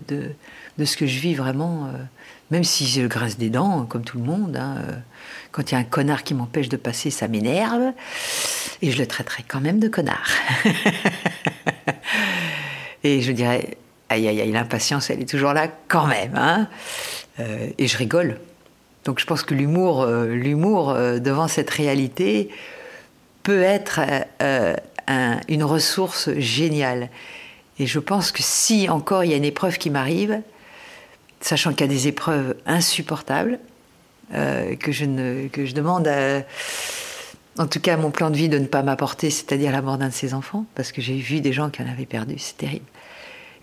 [0.77, 1.87] de, ce que je vis vraiment.
[1.87, 1.97] Euh,
[2.51, 4.57] même si je grasse des dents, comme tout le monde.
[4.57, 4.77] Hein,
[5.51, 7.93] quand il y a un connard qui m'empêche de passer, ça m'énerve.
[8.81, 10.27] Et je le traiterai quand même de connard.
[13.03, 13.77] et je dirais,
[14.09, 16.35] aïe, aïe, aïe, l'impatience, elle est toujours là quand même.
[16.35, 16.67] Hein
[17.39, 18.39] euh, et je rigole.
[19.05, 22.49] Donc je pense que l'humour, euh, l'humour euh, devant cette réalité
[23.43, 24.01] peut être
[25.47, 27.09] une ressource géniale.
[27.79, 30.41] Et je pense que si encore il y a une épreuve qui m'arrive,
[31.41, 33.59] sachant qu'il y a des épreuves insupportables,
[34.33, 36.07] euh, que, je que je demande
[37.59, 40.07] en tout cas mon plan de vie de ne pas m'apporter, c'est-à-dire la mort d'un
[40.07, 42.85] de ses enfants, parce que j'ai vu des gens qui en avaient perdu, c'est terrible.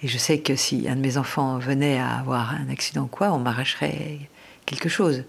[0.03, 3.33] Et je sais que si un de mes enfants venait à avoir un accident quoi,
[3.33, 4.19] on m'arracherait
[4.67, 5.25] quelque chose.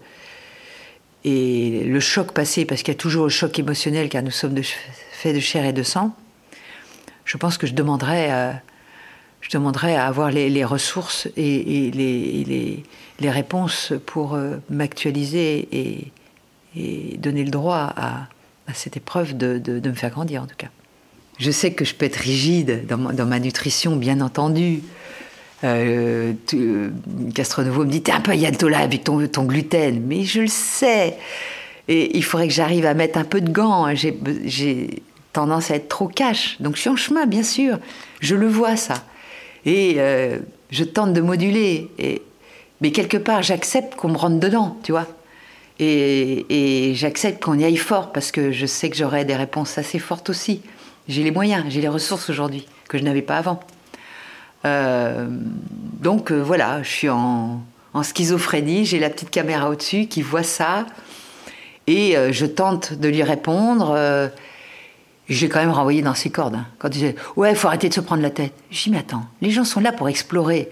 [1.24, 4.56] Et le choc passé, parce qu'il y a toujours le choc émotionnel, car nous sommes
[5.12, 6.14] faits de chair et de sang,
[7.24, 8.52] je pense que je demanderais, euh,
[9.40, 12.84] je demanderais à avoir les, ressources et, les,
[13.20, 16.12] les réponses pour euh, m'actualiser et,
[17.18, 18.28] donner le droit à,
[18.72, 20.68] cette épreuve de, me faire grandir en tout cas.
[21.38, 24.82] Je sais que je peux être rigide dans, ma, nutrition, bien entendu.
[25.64, 26.90] Euh, euh
[27.64, 30.02] Nouveau me dit T'es un peu ayatollah avec ton, ton gluten.
[30.06, 31.16] Mais je le sais.
[31.88, 33.92] Et il faudrait que j'arrive à mettre un peu de gants.
[33.94, 36.56] J'ai tendance à être trop cash.
[36.60, 37.78] Donc je suis en chemin, bien sûr.
[38.20, 39.04] Je le vois, ça.
[39.64, 40.38] Et euh,
[40.70, 41.90] je tente de moduler.
[41.98, 42.22] Et
[42.80, 45.06] mais quelque part, j'accepte qu'on me rentre dedans, tu vois.
[45.80, 49.98] Et, j'accepte qu'on y aille fort parce que je sais que j'aurai des réponses assez
[49.98, 50.62] fortes aussi.
[51.08, 53.60] J'ai les moyens, j'ai les ressources aujourd'hui que je n'avais pas avant.
[54.64, 57.62] Euh, donc euh, voilà, je suis en,
[57.94, 58.84] en schizophrénie.
[58.84, 60.86] J'ai la petite caméra au-dessus qui voit ça.
[61.86, 63.96] Et je tente de lui répondre.
[65.30, 66.54] Euh, j'ai quand même renvoyé dans ses cordes.
[66.54, 66.66] Hein.
[66.78, 68.52] Quand il disait Ouais, il faut arrêter de se prendre la tête.
[68.70, 70.70] Dis Mais attends, les gens sont là pour explorer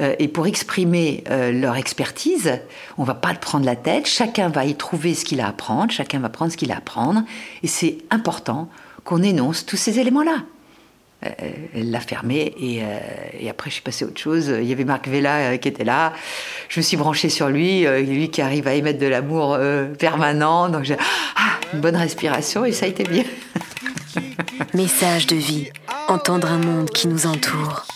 [0.00, 2.60] euh, et pour exprimer leur expertise.
[2.96, 4.06] On va pas te prendre la tête.
[4.06, 5.90] Chacun va y trouver ce qu'il a à apprendre.
[5.92, 7.22] Chacun va prendre ce qu'il a à apprendre.
[7.62, 8.68] Et c'est important
[9.04, 10.42] qu'on énonce tous ces éléments-là.
[11.26, 11.30] Euh,
[11.74, 12.98] elle l'a fermé euh,
[13.40, 14.54] et, après je suis passée à autre chose.
[14.56, 16.12] Il y avait Marc Vella euh, qui était là.
[16.68, 19.58] Je me suis branchée sur lui, lui qui arrive à émettre de l'amour
[19.98, 20.68] permanent.
[20.68, 20.96] Donc j'ai
[21.36, 23.24] ah, une bonne respiration et ça a été bien.
[24.74, 25.70] Message de vie,
[26.08, 27.86] entendre un monde qui nous entoure.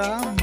[0.00, 0.39] Éveillé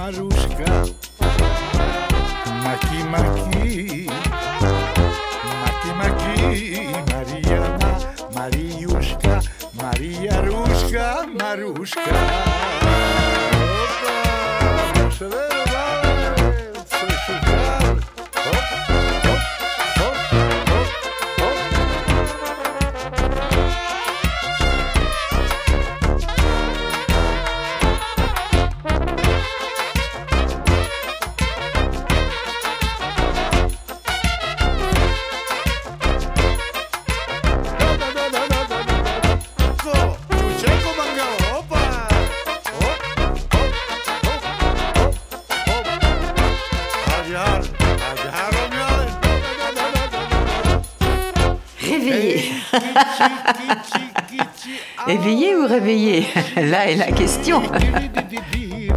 [56.55, 57.61] Là est la question.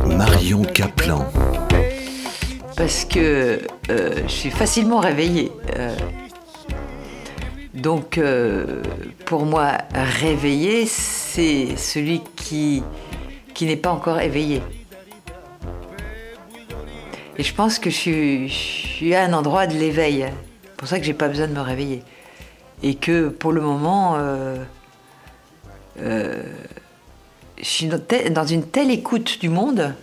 [0.07, 1.27] Marion Kaplan.
[2.77, 5.53] Parce que euh, je suis facilement réveillée.
[5.77, 5.95] Euh.
[7.75, 8.83] donc, euh,
[9.27, 12.83] pour moi, réveillé, c'est celui qui,
[13.55, 14.63] qui n'est pas encore éveillé.
[17.37, 20.27] Et je pense que je suis, je suis à un endroit de l'éveil.
[20.63, 22.03] C'est pour ça que j'ai pas besoin de me réveiller.
[22.83, 24.17] Et que pour le moment,
[26.03, 26.43] euh,
[27.61, 29.95] je suis dans une telle écoute du monde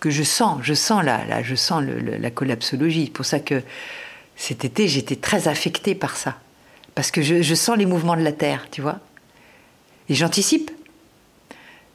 [0.00, 3.04] que je sens, je sens là, là je sens la collapsologie.
[3.06, 3.62] C'est pour ça que
[4.36, 6.36] cet été, j'étais très affectée par ça.
[6.94, 8.98] Parce que je, sens les mouvements de la Terre, tu vois.
[10.08, 10.70] Et j'anticipe.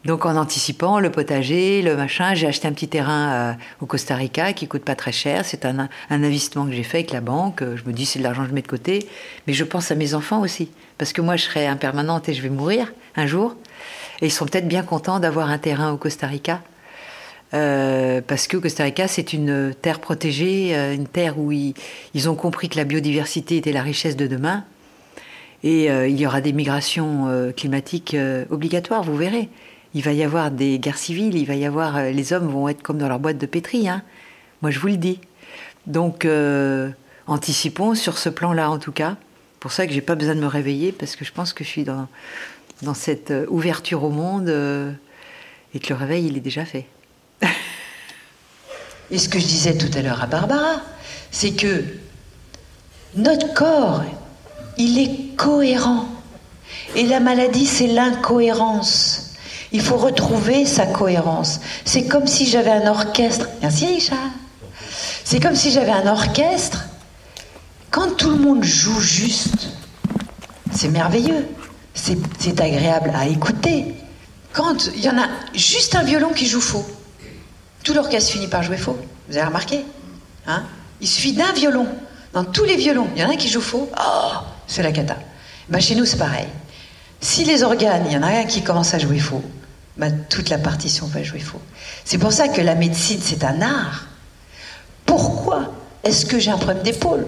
[0.06, 4.16] Donc en anticipant le potager, le machin, j'ai acheté un petit terrain euh, au Costa
[4.16, 5.44] Rica qui coûte pas très cher.
[5.44, 7.62] C'est un, un, investissement que j'ai fait avec la banque.
[7.62, 9.08] Je me dis c'est de l'argent que je mets de côté,
[9.46, 12.42] mais je pense à mes enfants aussi parce que moi je serai impermanente et je
[12.42, 13.56] vais mourir un jour.
[14.22, 16.62] Et ils sont peut-être bien contents d'avoir un terrain au Costa Rica.
[17.54, 21.74] Euh, parce que Costa Rica, c'est une terre protégée, euh, une terre où ils,
[22.30, 24.66] ont compris que la biodiversité était la richesse de demain.
[25.64, 28.16] Et euh, il y aura des migrations climatiques
[28.50, 29.50] obligatoires, vous verrez.
[29.94, 32.02] Il va y avoir des guerres civiles, il va y avoir.
[32.04, 33.88] les hommes vont être comme dans leur boîte de pétri.
[33.88, 34.04] Hein.
[34.62, 35.20] Moi, je vous le dis.
[35.88, 36.28] Donc,
[37.28, 39.16] anticipons sur ce plan-là, en tout cas
[39.60, 41.70] pour ça que j'ai pas besoin de me réveiller parce que je pense que je
[41.70, 42.08] suis dans,
[42.82, 44.92] dans cette euh, ouverture au monde euh,
[45.74, 46.86] et que le réveil, il est déjà fait.
[49.12, 50.82] et ce que je disais tout à l'heure à Barbara,
[51.32, 51.84] c'est que
[53.16, 54.04] notre corps,
[54.78, 56.08] il est cohérent.
[56.96, 59.34] Et la maladie, c'est l'incohérence.
[59.72, 61.60] Il faut retrouver sa cohérence.
[61.84, 63.48] C'est comme si j'avais un orchestre.
[63.62, 64.30] Merci Richard.
[65.24, 66.88] C'est comme si j'avais un orchestre
[67.98, 69.70] quand tout le monde joue juste,
[70.72, 71.48] c'est merveilleux,
[71.98, 73.96] c'est agréable à écouter.
[74.54, 76.86] Quand il y en a juste un violon qui joue faux,
[77.84, 78.98] tout l'orchestre finit par jouer faux.
[79.30, 79.84] Vous avez remarqué
[80.46, 80.64] hein?
[81.02, 81.88] Il suffit d'un violon.
[82.34, 83.90] Dans tous les violons, il y en a un qui joue faux.
[83.98, 84.32] Oh,
[84.68, 85.18] c'est la cata.
[85.70, 86.48] Ben, chez nous, c'est pareil.
[87.20, 89.44] Si les organes, il y en a un qui commence à jouer faux,
[89.98, 91.62] ben, toute la partition va jouer faux.
[92.06, 94.06] C'est pour ça que la médecine, c'est un art.
[95.06, 95.72] Pourquoi
[96.04, 97.28] est-ce que j'ai un problème d'épaule?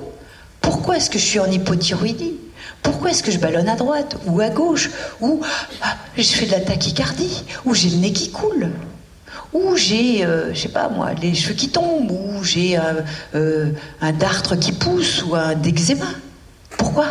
[0.61, 2.35] Pourquoi est-ce que je suis en hypothyroïdie?
[2.81, 4.89] Pourquoi est-ce que je ballonne à droite ou à gauche
[5.21, 5.41] Ou
[5.81, 8.69] ah, je fais de la tachycardie Ou j'ai le nez qui coule
[9.53, 12.79] Ou j'ai, euh, je sais pas moi, les cheveux qui tombent Ou j'ai
[13.35, 13.71] euh,
[14.01, 16.07] un dartre qui pousse Ou un eczéma
[16.77, 17.05] Pourquoi?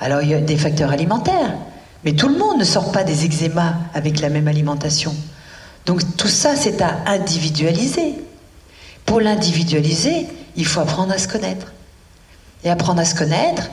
[0.00, 1.54] Alors il y a des facteurs alimentaires.
[2.04, 5.14] Mais tout le monde ne sort pas des eczémas avec la même alimentation.
[5.86, 8.14] Donc tout ça, c'est à individualiser.
[9.04, 11.72] Pour l'individualiser, il faut apprendre à se connaître.
[12.64, 13.70] Et apprendre à se connaître,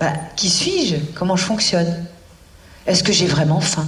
[0.00, 0.96] bah, qui suis-je?
[1.14, 2.04] Comment je fonctionne?
[2.86, 3.86] Est-ce que j'ai vraiment faim?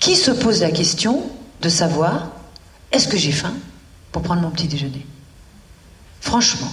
[0.00, 1.22] Qui se pose la question
[1.62, 2.28] de savoir
[2.92, 3.54] est-ce que j'ai faim
[4.12, 5.04] pour prendre mon petit déjeuner?
[6.20, 6.70] Franchement.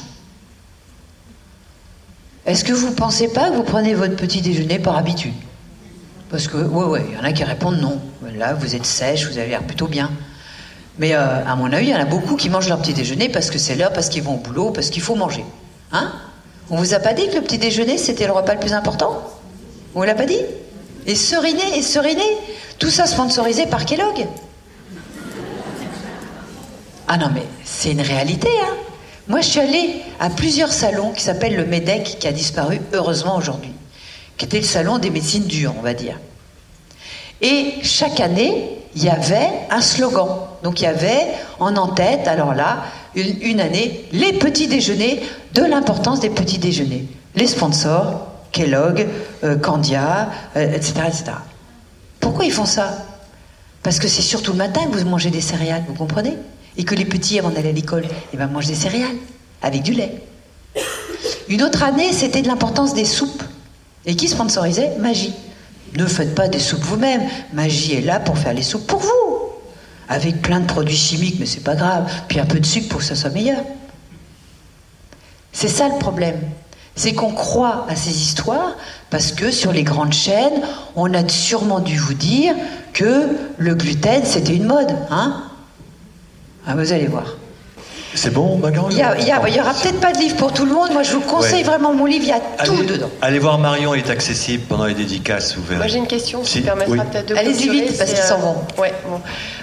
[2.46, 5.34] Est-ce que vous ne pensez pas que vous prenez votre petit déjeuner par habitude?
[6.30, 8.00] Parce que, ouais, ouais, il y en a qui répondent non.
[8.36, 10.12] Là, vous êtes sèche, vous avez l'air plutôt bien.
[10.98, 13.30] Mais euh, à mon avis, il y en a beaucoup qui mangent leur petit déjeuner
[13.30, 15.44] parce que c'est l'heure, parce qu'ils vont au boulot, parce qu'il faut manger.
[15.92, 16.12] Hein?
[16.72, 19.22] On vous a pas dit que le petit déjeuner, c'était le repas le plus important
[19.94, 20.40] On vous l'a pas dit
[21.06, 22.38] Et seriner, et seriner
[22.80, 24.28] Tout ça sponsorisé par Kellogg
[27.08, 28.76] Ah non, mais c'est une réalité, hein
[29.32, 33.38] moi, je suis allée à plusieurs salons qui s'appellent le MEDEC, qui a disparu heureusement
[33.38, 33.72] aujourd'hui,
[34.36, 36.20] qui était le salon des médecines dures, on va dire.
[37.42, 40.28] Et chaque année, il y avait un slogan.
[40.64, 41.28] Donc il y avait
[41.60, 42.84] en en-tête, alors là,
[43.16, 45.22] une, année, les petits déjeuners,
[45.54, 47.06] de l'importance des petits déjeuners.
[47.36, 49.08] Les sponsors, Kellogg,
[49.44, 51.24] euh, Candia, etc., euh, etc.
[52.20, 53.06] Pourquoi ils font ça?
[53.84, 56.38] Parce que c'est surtout le matin que vous mangez des céréales, vous comprenez?
[56.78, 59.18] Et que les petits, avant d'aller à l'école, eh ben, mangent des céréales
[59.62, 60.22] avec du lait.
[61.50, 63.44] Une autre année, c'était de l'importance des soupes.
[64.06, 65.34] Et qui sponsorisait Magie.
[65.98, 67.22] Ne faites pas des soupes vous-même.
[67.54, 69.21] Magie est là pour faire les soupes pour vous.
[70.12, 72.12] Avec plein de produits chimiques, mais c'est pas grave.
[72.28, 73.62] Puis un peu de sucre pour que ça soit meilleur.
[75.54, 76.38] C'est ça le problème.
[76.98, 78.76] C'est qu'on croit à ces histoires
[79.10, 80.62] parce que sur les grandes chaînes,
[80.98, 82.54] on a sûrement dû vous dire
[82.92, 84.94] que le gluten, c'était une mode.
[85.10, 85.44] Hein?
[86.68, 87.38] Ah, vous allez voir.
[88.14, 90.92] C'est bon, Marion Il n'y aura peut-être pas de livre pour tout le monde.
[90.92, 92.26] Moi, je vous conseille vraiment mon livre.
[92.26, 93.10] Il y a tout dedans.
[93.22, 95.56] Allez voir Marion, il est accessible pendant les dédicaces.
[95.56, 98.56] Vous Moi, j'ai une question qui permettra peut-être de Allez-y vite, parce qu'ils s'en vont.
[98.56, 99.22] Euh, ouais, bon.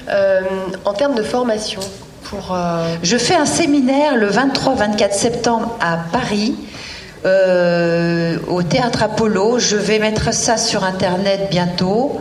[0.08, 0.42] Euh,
[0.84, 1.80] en termes de formation,
[2.24, 2.54] pour.
[2.54, 6.56] Euh, je fais un séminaire le 23-24 septembre à Paris.
[7.24, 9.58] au théâtre Apollo.
[9.58, 12.20] Je vais mettre ça sur Internet bientôt.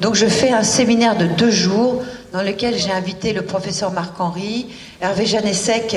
[0.00, 2.02] Donc je fais un séminaire de deux jours
[2.32, 4.66] dans lequel j'ai invité le professeur Marc-Henri,
[5.00, 5.96] Hervé Janessec,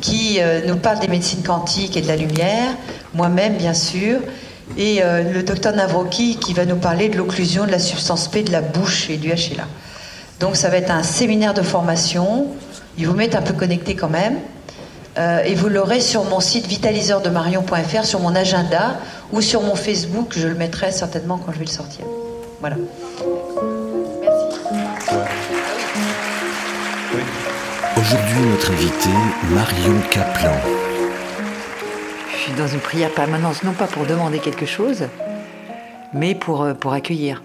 [0.00, 2.74] qui euh, nous parle des médecines quantiques et de la lumière,
[3.14, 4.18] moi-même bien sûr,
[4.76, 8.42] et euh, le docteur Navroki qui va nous parler de l'occlusion de la substance P
[8.42, 9.66] de la bouche et du HLA.
[10.38, 12.46] Donc ça va être un séminaire de formation,
[12.98, 14.38] il vous met un peu connecté quand même,
[15.18, 18.98] euh, et vous l'aurez sur mon site vitaliseurdemarion.fr, sur mon agenda
[19.32, 22.04] ou sur mon Facebook, je le mettrai certainement quand je vais le sortir.
[22.60, 22.76] Voilà.
[28.00, 29.10] Aujourd'hui, notre invité,
[29.50, 30.54] Marion Kaplan.
[32.32, 35.04] Je suis dans une prière permanente, non pas pour demander quelque chose,
[36.14, 37.42] mais pour, euh, pour accueillir.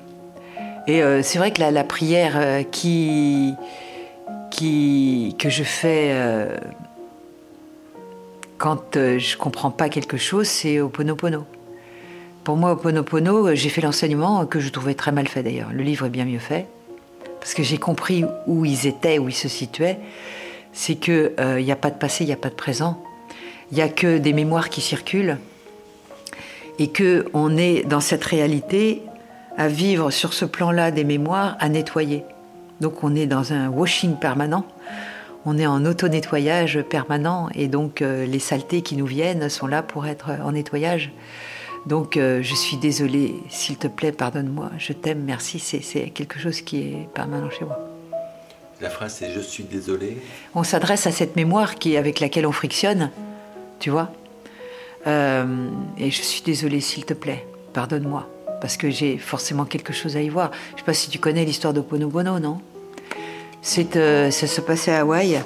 [0.87, 3.53] Et euh, c'est vrai que la, prière euh, qui,
[4.49, 6.15] qui, que je fais
[8.57, 11.43] quand je comprends pas quelque chose, c'est au Ponopono.
[12.45, 15.71] Pour moi, au Ponopono, j'ai fait l'enseignement que je trouvais très mal fait d'ailleurs.
[15.73, 16.65] Le livre est bien mieux fait,
[17.41, 19.99] parce que j'ai compris où ils étaient, où ils se situaient
[20.75, 23.01] c'est qu'il n'y euh, a pas de passé, il n'y a pas de présent.
[23.71, 25.37] Il n'y a que des mémoires qui circulent.
[26.77, 29.01] Et qu'on est dans cette réalité
[29.57, 32.25] à vivre sur ce plan-là des mémoires, à nettoyer.
[32.81, 34.65] Donc on est dans un washing permanent,
[35.45, 39.81] on est en auto-nettoyage permanent, et donc euh, les saletés qui nous viennent sont là
[39.81, 41.13] pour être en nettoyage.
[41.85, 46.59] Donc euh, je suis désolée, s'il te plaît, pardonne-moi, je t'aime, merci, c'est quelque chose
[46.59, 47.84] qui est permanent chez moi.
[48.81, 50.17] La phrase c'est Je suis désolé.
[50.53, 53.09] On s'adresse à cette mémoire qui, avec laquelle on frictionne,
[53.79, 54.11] tu vois.
[55.07, 58.27] Euh, et je suis désolé, s'il te plaît, pardonne-moi,
[58.59, 60.51] parce que j'ai forcément quelque chose à y voir.
[60.69, 62.59] Je ne sais pas si tu connais l'histoire d'Oponopono, non?
[63.61, 65.41] C'est, euh, Ça se passait à Hawaï.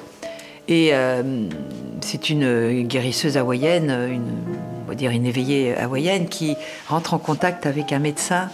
[0.67, 1.49] Et euh,
[2.01, 4.35] c'est une guérisseuse hawaïenne, une,
[4.85, 6.55] on va dire une éveillée hawaïenne, qui
[6.87, 8.49] rentre en contact avec un médecin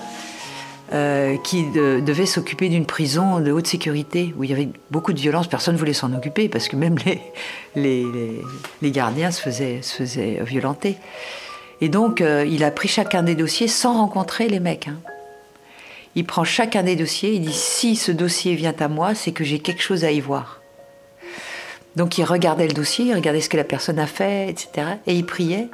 [0.93, 5.19] euh, qui devait s'occuper d'une prison de haute sécurité où il y avait beaucoup de
[5.19, 5.47] violence.
[5.47, 6.95] Personne ne voulait s'en occuper parce que même
[7.75, 8.05] les,
[8.81, 10.97] les, gardiens se faisaient, violenter.
[11.81, 14.87] Et donc, euh, il a pris chacun des dossiers sans rencontrer les mecs.
[14.87, 14.99] Hein.
[16.13, 19.43] Il prend chacun des dossiers, il dit si ce dossier vient à moi, c'est que
[19.43, 20.61] j'ai quelque chose à y voir.
[21.95, 24.87] Donc il regardait le dossier, il regardait ce que la personne a fait, etc.
[25.07, 25.67] Et il priait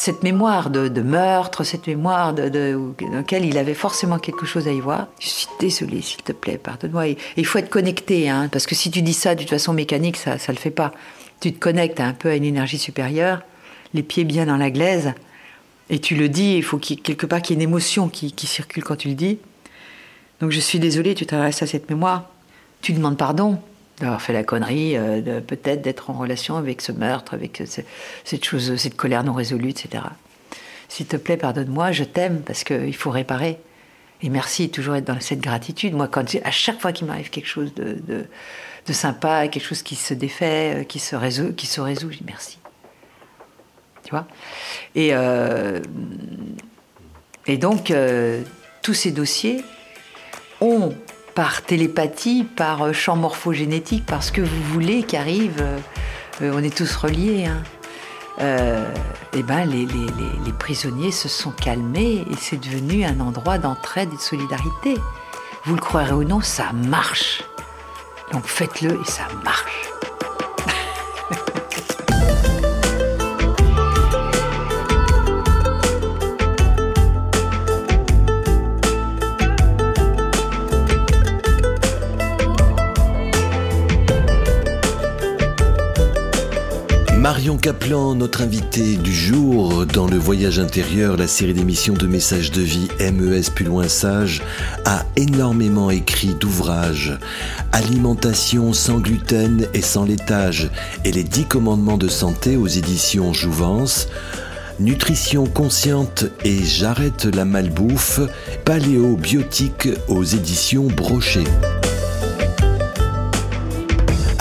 [0.00, 4.72] cette mémoire de, meurtre, cette mémoire de, dans laquelle il avait forcément quelque chose à
[4.72, 5.08] y voir.
[5.18, 7.08] Je suis désolée, s'il te plaît, pardonne-moi.
[7.36, 10.16] Il faut être connecté, hein, parce que si tu dis ça de toute façon mécanique,
[10.16, 10.92] ça ne le fait pas.
[11.40, 13.42] Tu te connectes un peu à une énergie supérieure,
[13.92, 15.12] les pieds bien dans la glaise,
[15.90, 18.32] et tu le dis, il faut qu'il quelque part qu'il y ait une émotion qui,
[18.46, 19.38] circule quand tu le dis.
[20.40, 22.30] Donc je suis désolée, tu t'adresses à cette mémoire.
[22.80, 23.60] Tu demandes pardon
[24.00, 27.82] d'avoir fait la connerie, euh, peut-être d'être en relation avec ce meurtre, avec ce-
[28.24, 28.44] cette
[28.78, 30.04] cette colère non résolue, etc.
[30.88, 33.58] S'il te plaît, pardonne-moi, je t'aime parce qu'il faut réparer.
[34.22, 35.94] Et merci, toujours être dans cette gratitude.
[35.94, 36.08] Moi,
[36.44, 40.80] à chaque fois qu'il m'arrive quelque chose de, de, sympa, quelque chose qui se défait,
[40.80, 42.58] euh, qui se résout, qui se résout, je dis merci.
[44.02, 44.26] Tu vois?
[44.96, 45.80] Et euh,
[47.46, 47.92] et donc,
[48.82, 49.62] tous ces dossiers
[50.60, 50.92] ont,
[51.34, 55.78] par télépathie, par euh, champ morphogénétique, par ce que vous voulez qui arrive, euh,
[56.42, 57.62] euh, on est tous reliés, hein,
[59.34, 64.20] eh ben, les prisonniers se sont calmés et c'est devenu un endroit d'entraide et de
[64.20, 64.94] solidarité.
[65.66, 67.42] Vous le croirez ou non, ça marche.
[68.32, 69.90] Donc faites-le et ça marche.
[87.20, 92.50] Marion Kaplan, notre invitée du jour dans le voyage intérieur, la série d'émissions de messages
[92.50, 94.40] de vie MES plus loin sage,
[94.86, 97.18] a énormément écrit d'ouvrages.
[97.72, 100.70] Alimentation sans gluten et sans laitage
[101.04, 104.08] et les 10 commandements de santé aux éditions Jouvence.
[104.78, 108.20] Nutrition consciente et j'arrête la malbouffe,
[108.64, 111.44] paléo-biotique aux éditions Brochet.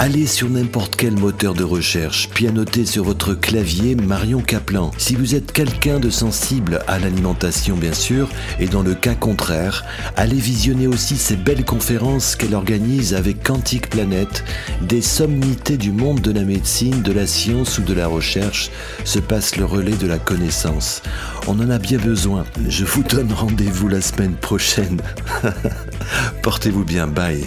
[0.02, 4.92] Allez sur n'importe quel moteur de recherche, pianotez sur votre clavier Marion Kaplan.
[4.98, 8.30] Si vous êtes quelqu'un de sensible à l'alimentation bien sûr,
[8.62, 9.84] et dans le cas contraire,
[10.16, 14.46] allez visionner aussi ces belles conférences qu'elle organise avec Quantique Planète.
[14.82, 18.72] Des sommités du monde de la médecine, de la science ou de la recherche
[19.04, 21.02] se passe le relais de la connaissance.
[21.46, 22.46] On en a bien besoin.
[22.70, 25.02] Je vous donne rendez-vous la semaine prochaine.
[26.42, 27.44] Portez-vous bien, bye.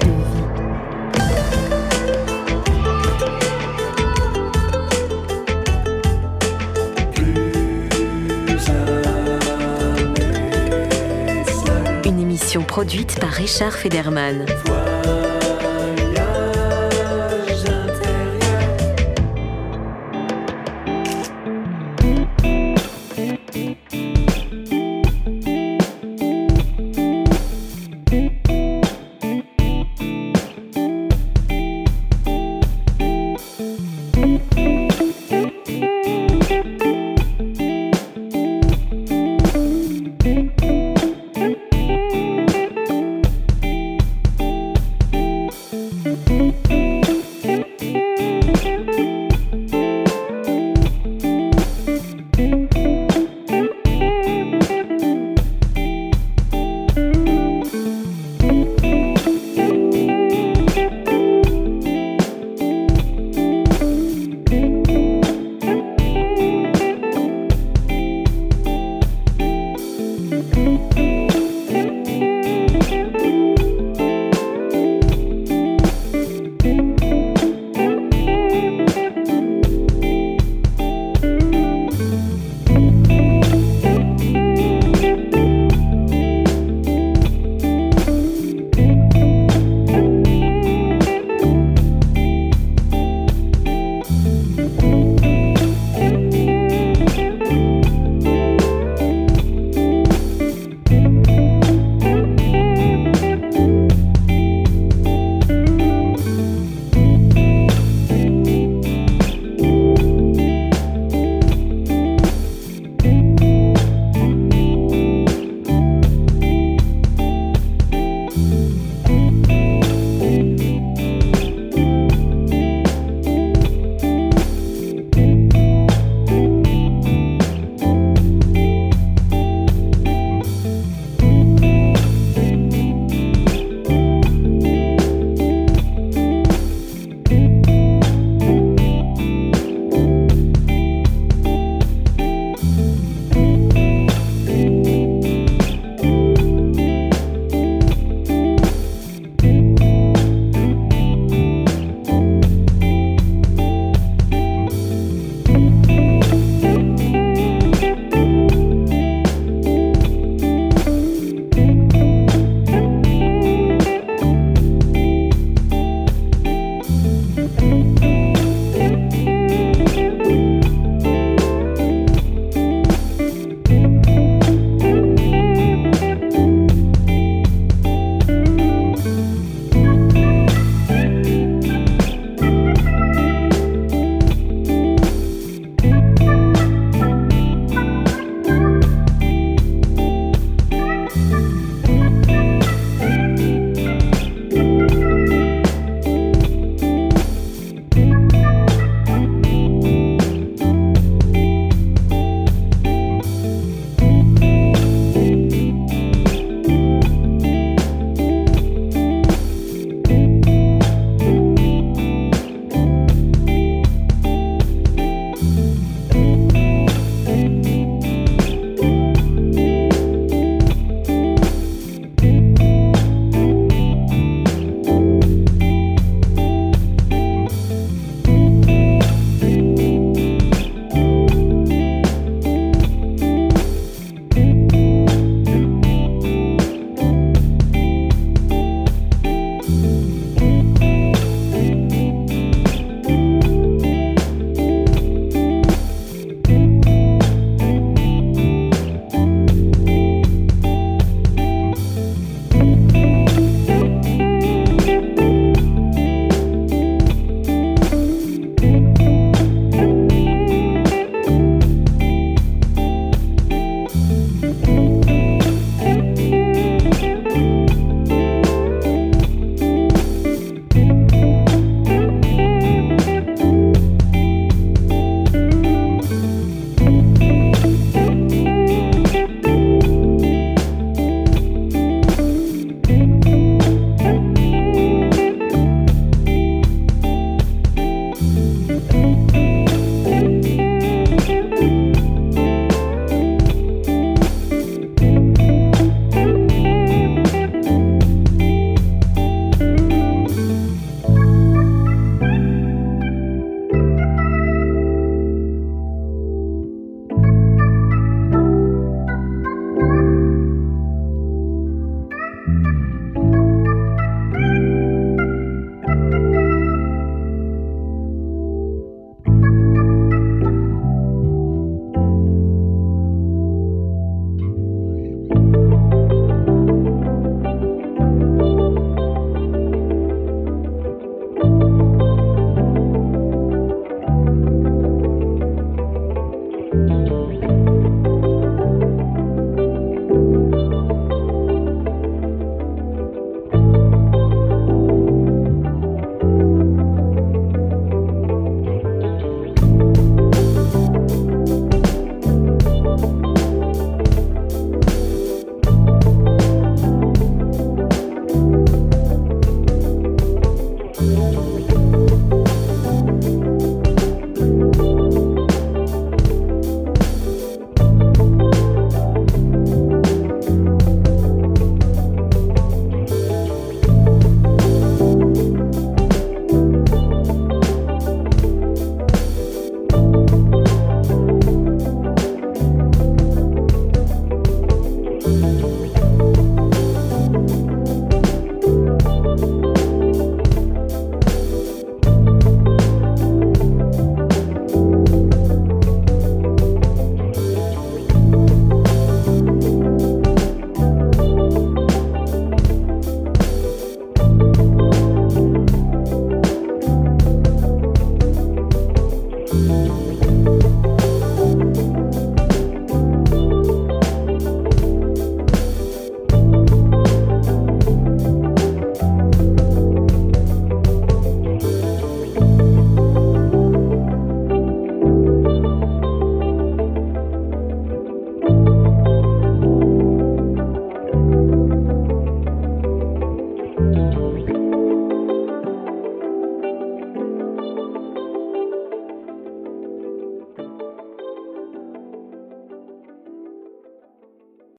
[12.73, 14.47] Produite par Richard Federman.